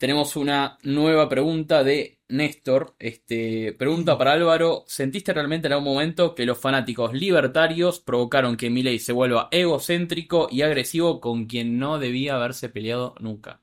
[0.00, 2.96] Tenemos una nueva pregunta de Néstor.
[2.98, 4.82] Este, pregunta para Álvaro.
[4.86, 10.48] ¿Sentiste realmente en algún momento que los fanáticos libertarios provocaron que Milei se vuelva egocéntrico
[10.50, 13.60] y agresivo con quien no debía haberse peleado nunca?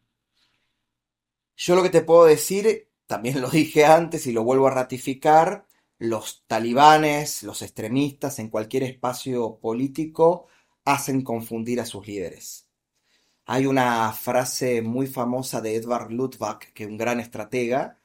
[1.55, 5.65] Yo lo que te puedo decir, también lo dije antes y lo vuelvo a ratificar,
[5.97, 10.45] los talibanes, los extremistas en cualquier espacio político
[10.85, 12.66] hacen confundir a sus líderes.
[13.49, 17.97] Hay una frase muy famosa de Edvard Luttwak, que es un gran estratega,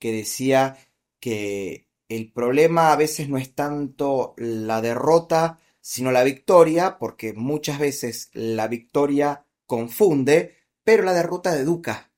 [0.00, 0.76] que decía
[1.20, 7.78] que el problema a veces no es tanto la derrota, sino la victoria, porque muchas
[7.78, 12.10] veces la victoria confunde, pero la derrota educa.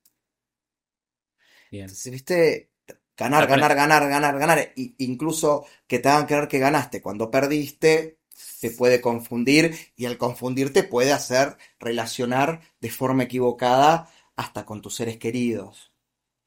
[1.71, 1.85] Bien.
[1.85, 2.71] Entonces, viste,
[3.19, 8.22] ganar, ganar, ganar, ganar, ganar, incluso que te hagan creer que ganaste cuando perdiste,
[8.63, 14.95] te puede confundir y al confundirte puede hacer relacionar de forma equivocada hasta con tus
[14.95, 15.91] seres queridos.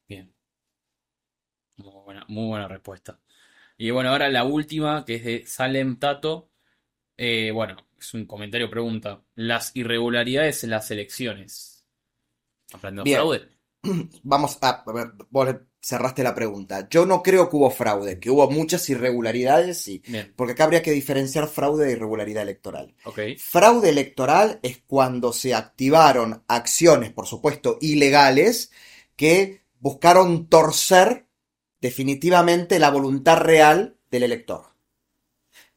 [0.07, 0.33] Bien.
[1.75, 3.19] Muy buena, muy buena respuesta.
[3.77, 6.51] Y bueno, ahora la última, que es de Salem Tato.
[7.17, 9.21] Eh, bueno, es un comentario pregunta.
[9.35, 11.85] Las irregularidades en las elecciones.
[12.71, 13.49] Hablando de fraude.
[14.23, 15.53] Vamos a, a ver, vos
[15.85, 16.87] cerraste la pregunta.
[16.89, 20.81] Yo no creo que hubo fraude, que hubo muchas irregularidades, sí, Bien, porque acá habría
[20.81, 22.95] que diferenciar fraude de irregularidad electoral.
[23.03, 23.19] ok.
[23.37, 28.71] Fraude electoral es cuando se activaron acciones, por supuesto, ilegales,
[29.15, 31.27] que buscaron torcer
[31.81, 34.73] definitivamente la voluntad real del elector.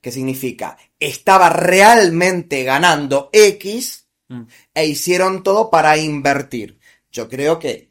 [0.00, 0.78] ¿Qué significa?
[0.98, 4.42] Estaba realmente ganando X Mm.
[4.74, 6.78] e hicieron todo para invertir.
[7.10, 7.87] Yo creo que.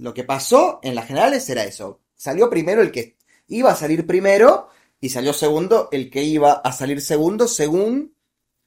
[0.00, 2.00] Lo que pasó en las generales era eso.
[2.16, 3.16] Salió primero el que
[3.48, 4.68] iba a salir primero
[5.00, 8.14] y salió segundo el que iba a salir segundo según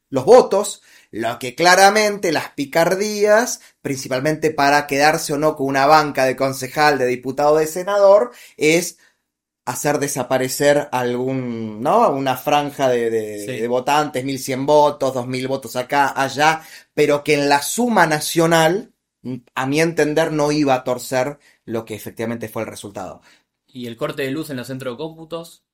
[0.10, 6.26] los votos, lo que claramente las picardías, principalmente para quedarse o no con una banca
[6.26, 8.98] de concejal, de diputado, de senador, es
[9.66, 12.10] hacer desaparecer algún, ¿no?
[12.12, 13.60] Una franja de, de- Sí.
[13.62, 16.62] de votantes, 1100 votos, 2000 votos acá, allá,
[16.94, 18.93] pero que en la suma nacional,
[19.56, 23.22] a mi entender, no iba a torcer lo que efectivamente fue el resultado.
[23.68, 25.66] ¿Y el corte de luz en los centros de cómputos?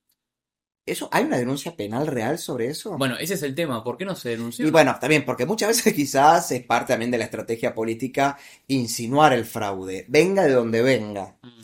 [0.85, 2.97] ¿Eso, ¿Hay una denuncia penal real sobre eso?
[2.97, 3.83] Bueno, ese es el tema.
[3.83, 4.67] ¿Por qué no se denunció?
[4.67, 9.33] Y bueno, también, porque muchas veces quizás es parte también de la estrategia política insinuar
[9.33, 11.37] el fraude, venga de donde venga.
[11.43, 11.63] Mm,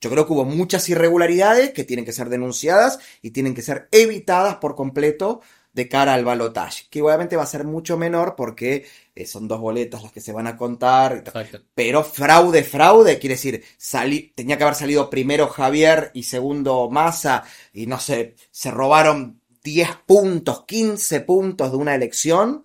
[0.00, 3.88] Yo creo que hubo muchas irregularidades que tienen que ser denunciadas y tienen que ser
[3.92, 5.40] evitadas por completo
[5.72, 8.86] de cara al balotaje, que obviamente va a ser mucho menor porque
[9.26, 11.18] son dos boletas las que se van a contar.
[11.18, 11.60] Exacto.
[11.74, 17.44] Pero fraude, fraude, quiere decir, salí, tenía que haber salido primero Javier y segundo Massa,
[17.72, 22.64] y no sé, se robaron 10 puntos, 15 puntos de una elección.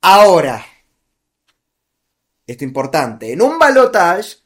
[0.00, 0.64] Ahora,
[2.46, 4.38] esto importante, en un balotage,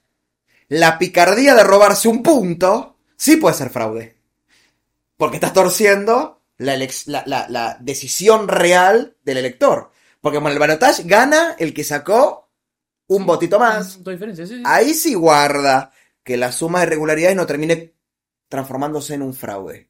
[0.69, 4.17] la picardía de robarse un punto sí puede ser fraude.
[5.17, 9.91] Porque estás torciendo la, decisión real del elector.
[10.21, 12.51] Porque en el balotage gana el que sacó
[13.09, 13.99] un votito más.
[14.65, 15.93] Ahí sí guarda
[16.23, 17.95] que la suma de irregularidades no termine
[18.49, 19.89] transformándose en un fraude.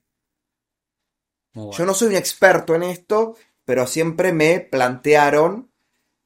[1.55, 5.73] Yo no soy un experto en esto, pero siempre me plantearon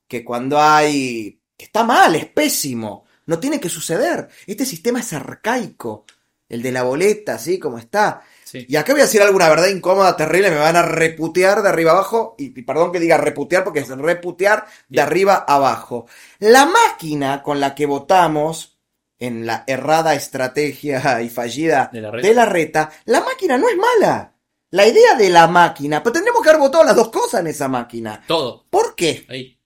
[0.07, 1.41] que cuando hay...
[1.57, 4.29] que está mal, es pésimo, no tiene que suceder.
[4.47, 6.05] Este sistema es arcaico,
[6.49, 8.23] el de la boleta, así como está.
[8.53, 11.93] Y acá voy a decir alguna verdad incómoda, terrible, me van a reputear de arriba
[11.93, 16.07] abajo, y, perdón que diga reputear porque es reputear de arriba abajo.
[16.39, 18.79] La máquina con la que votamos
[19.19, 22.01] en la errada estrategia y fallida de
[22.35, 24.35] la, reta, la máquina no es mala.
[24.71, 27.69] La idea de la máquina, pero tendremos que haber votado las dos cosas en esa
[27.69, 28.25] máquina.
[28.27, 28.65] Todo.
[28.71, 29.59] ¿Por qué?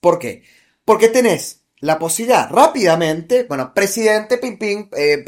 [0.00, 0.42] ¿Por qué?
[0.84, 5.24] Porque tenés la posibilidad rápidamente, bueno, presidente, ping, ping, eh,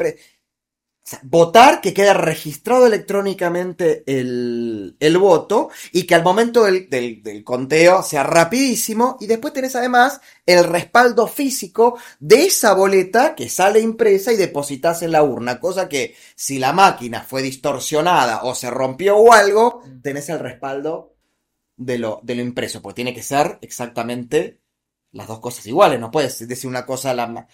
[1.23, 9.17] votar, que quede registrado electrónicamente el, voto y que al momento del, conteo sea rapidísimo
[9.19, 15.01] y después tenés además el respaldo físico de esa boleta que sale impresa y depositas
[15.01, 19.81] en la urna, cosa que si la máquina fue distorsionada o se rompió o algo,
[20.01, 21.15] tenés el respaldo
[21.75, 24.59] de lo, de lo impreso, porque tiene que ser exactamente
[25.11, 27.47] las dos cosas iguales, no puedes decir una cosa la,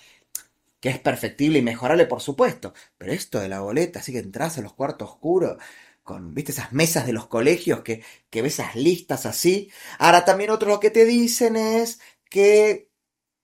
[0.80, 2.73] que es perfectible y mejorable, por supuesto.
[2.97, 5.57] Pero esto de la boleta, así que entras a los cuartos oscuros,
[6.03, 9.72] con, viste, esas mesas de los colegios que, que ves esas listas así.
[9.99, 11.99] Ahora también otro lo que te dicen es
[12.30, 12.89] que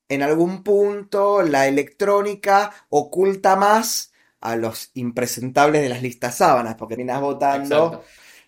[0.09, 6.95] en algún punto la electrónica oculta más a los impresentables de las listas sábanas, porque
[6.95, 8.03] terminas votando.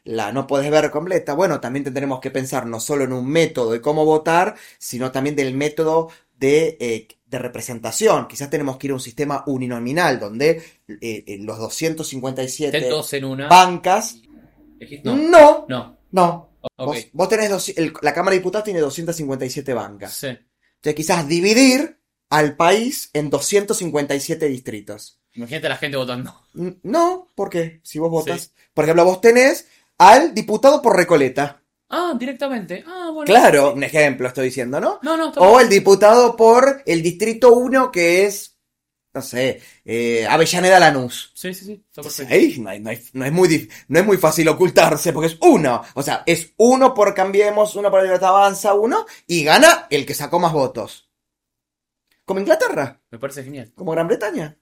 [0.08, 1.34] La no puedes ver completa.
[1.34, 5.36] Bueno, también tendremos que pensar no solo en un método de cómo votar, sino también
[5.36, 6.10] del método
[6.40, 8.26] de eh, de representación.
[8.28, 13.50] Quizás tenemos que ir a un sistema uninominal donde eh, eh, los 257 en una.
[13.50, 14.16] bancas.
[15.04, 15.66] No.
[15.68, 15.98] No.
[16.12, 16.50] No.
[16.78, 20.14] Vos, tenés la Cámara de Diputados tiene 257 bancas.
[20.14, 20.28] Sí.
[20.28, 25.20] Entonces quizás dividir al país en 257 distritos.
[25.34, 26.34] Imagínate a la gente votando.
[26.84, 27.80] No, ¿por qué?
[27.84, 28.54] Si vos votas.
[28.74, 29.68] Por ejemplo, vos tenés
[29.98, 31.62] al diputado por Recoleta.
[31.90, 32.84] Ah, directamente.
[32.86, 33.26] Ah, bueno.
[33.26, 35.00] Claro, un ejemplo estoy diciendo, ¿no?
[35.02, 35.30] No, no.
[35.38, 38.58] O el diputado por el distrito 1 que es,
[39.14, 41.32] no sé, eh, Avellaneda Lanús.
[41.34, 41.86] Sí, sí, sí.
[42.60, 45.82] no, es muy no es muy fácil ocultarse porque es uno.
[45.94, 50.14] O sea, es uno por Cambiemos, uno por Libertad Avanza, uno, y gana el que
[50.14, 51.10] sacó más votos.
[52.26, 53.02] Como Inglaterra.
[53.10, 53.72] Me parece genial.
[53.74, 54.58] Como Gran Bretaña.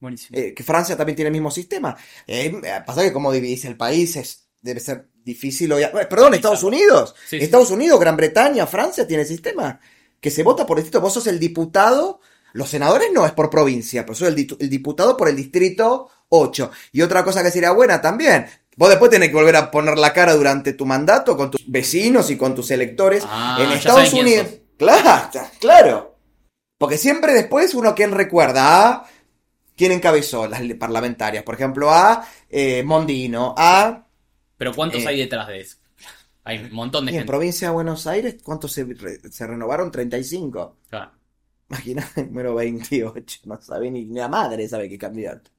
[0.00, 0.36] Buenísimo.
[0.36, 1.96] Eh, que Francia también tiene el mismo sistema.
[2.26, 7.14] Eh, pasa que como dividís el país es, debe ser difícil eh, Perdón, Estados Unidos.
[7.30, 9.80] Estados Unidos, Gran Bretaña, Francia tiene sistema.
[10.20, 11.00] Que se vota por distrito.
[11.00, 12.20] Vos sos el diputado.
[12.52, 16.70] Los senadores no es por provincia, pero sos el, diputado por el distrito 8.
[16.92, 18.46] Y otra cosa que sería buena también.
[18.76, 22.30] Vos después tenés que volver a poner la cara durante tu mandato con tus vecinos
[22.30, 23.24] y con tus electores.
[23.26, 24.48] Ah, en Estados Unidos.
[24.76, 25.30] Claro,
[25.60, 26.18] claro.
[26.76, 29.06] Porque siempre después uno quien recuerda a
[29.76, 31.44] quién encabezó las parlamentarias.
[31.44, 34.05] Por ejemplo, a eh, Mondino, a
[34.56, 35.76] pero ¿cuántos eh, hay detrás de eso?
[36.44, 37.22] Hay un montón de gente.
[37.22, 38.86] En provincia de Buenos Aires, ¿cuántos se,
[39.46, 39.90] renovaron?
[39.90, 40.76] 35.
[40.88, 41.10] Claro.
[41.68, 43.40] Imagínate, número 28.
[43.46, 45.50] No sabe ni, la madre sabe qué candidato.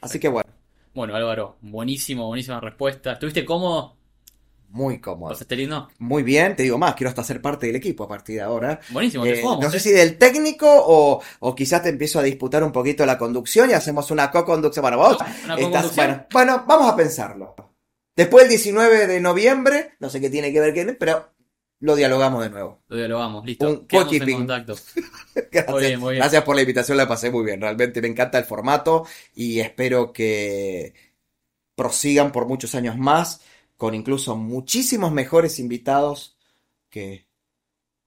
[0.00, 0.48] Así que bueno.
[0.94, 3.14] Bueno, Álvaro, buenísimo, buenísima respuesta.
[3.14, 3.96] ¿Estuviste cómodo?
[4.68, 5.30] Muy cómodo.
[5.30, 5.88] ¿Pasaste lindo?
[5.98, 8.78] Muy bien, te digo más, quiero hasta ser parte del equipo a partir de ahora.
[8.90, 9.80] Buenísimo, eh, No sé ¿eh?
[9.80, 13.72] si del técnico o, o, quizás te empiezo a disputar un poquito la conducción y
[13.72, 14.82] hacemos una co-conducción.
[14.82, 15.18] Bueno, vos
[16.32, 17.73] bueno, vamos a pensarlo.
[18.16, 21.34] Después el 19 de noviembre, no sé qué tiene que ver con pero
[21.80, 22.82] lo dialogamos de nuevo.
[22.88, 23.68] Lo dialogamos, listo.
[23.68, 24.74] Un Quedamos en contacto.
[25.34, 25.68] Gracias.
[25.68, 26.20] Muy bien, muy bien.
[26.20, 27.60] Gracias por la invitación, la pasé muy bien.
[27.60, 30.94] Realmente me encanta el formato y espero que
[31.74, 33.42] prosigan por muchos años más,
[33.76, 36.38] con incluso muchísimos mejores invitados
[36.88, 37.26] que,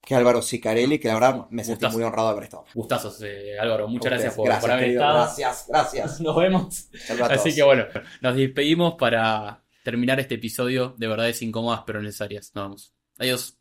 [0.01, 2.65] que Álvaro Sicarelli, que la verdad me sentí muy honrado de haber estado.
[2.73, 3.89] Gustazos, eh, Álvaro.
[3.89, 5.17] Muchas gracias, por, haber estado.
[5.19, 6.21] Gracias, gracias.
[6.21, 6.89] Nos vemos.
[7.29, 7.85] Así que bueno,
[8.21, 12.51] nos despedimos para terminar este episodio de verdades incómodas pero necesarias.
[12.53, 12.93] Nos vemos.
[13.19, 13.57] Adiós.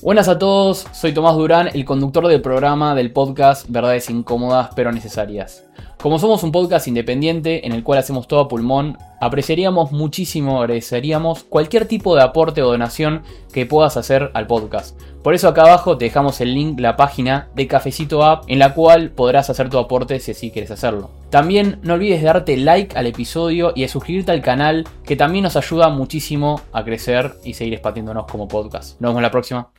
[0.00, 4.92] Buenas a todos, soy Tomás Durán, el conductor del programa del podcast Verdades incómodas pero
[4.92, 5.64] necesarias.
[6.00, 11.42] Como somos un podcast independiente en el cual hacemos todo a pulmón, apreciaríamos muchísimo, agradeceríamos
[11.42, 13.22] cualquier tipo de aporte o donación
[13.52, 14.96] que puedas hacer al podcast.
[15.26, 18.74] Por eso acá abajo te dejamos el link, la página de Cafecito App, en la
[18.74, 21.10] cual podrás hacer tu aporte si así quieres hacerlo.
[21.30, 25.42] También no olvides de darte like al episodio y de suscribirte al canal, que también
[25.42, 29.00] nos ayuda muchísimo a crecer y seguir expandiéndonos como podcast.
[29.00, 29.72] Nos vemos la próxima.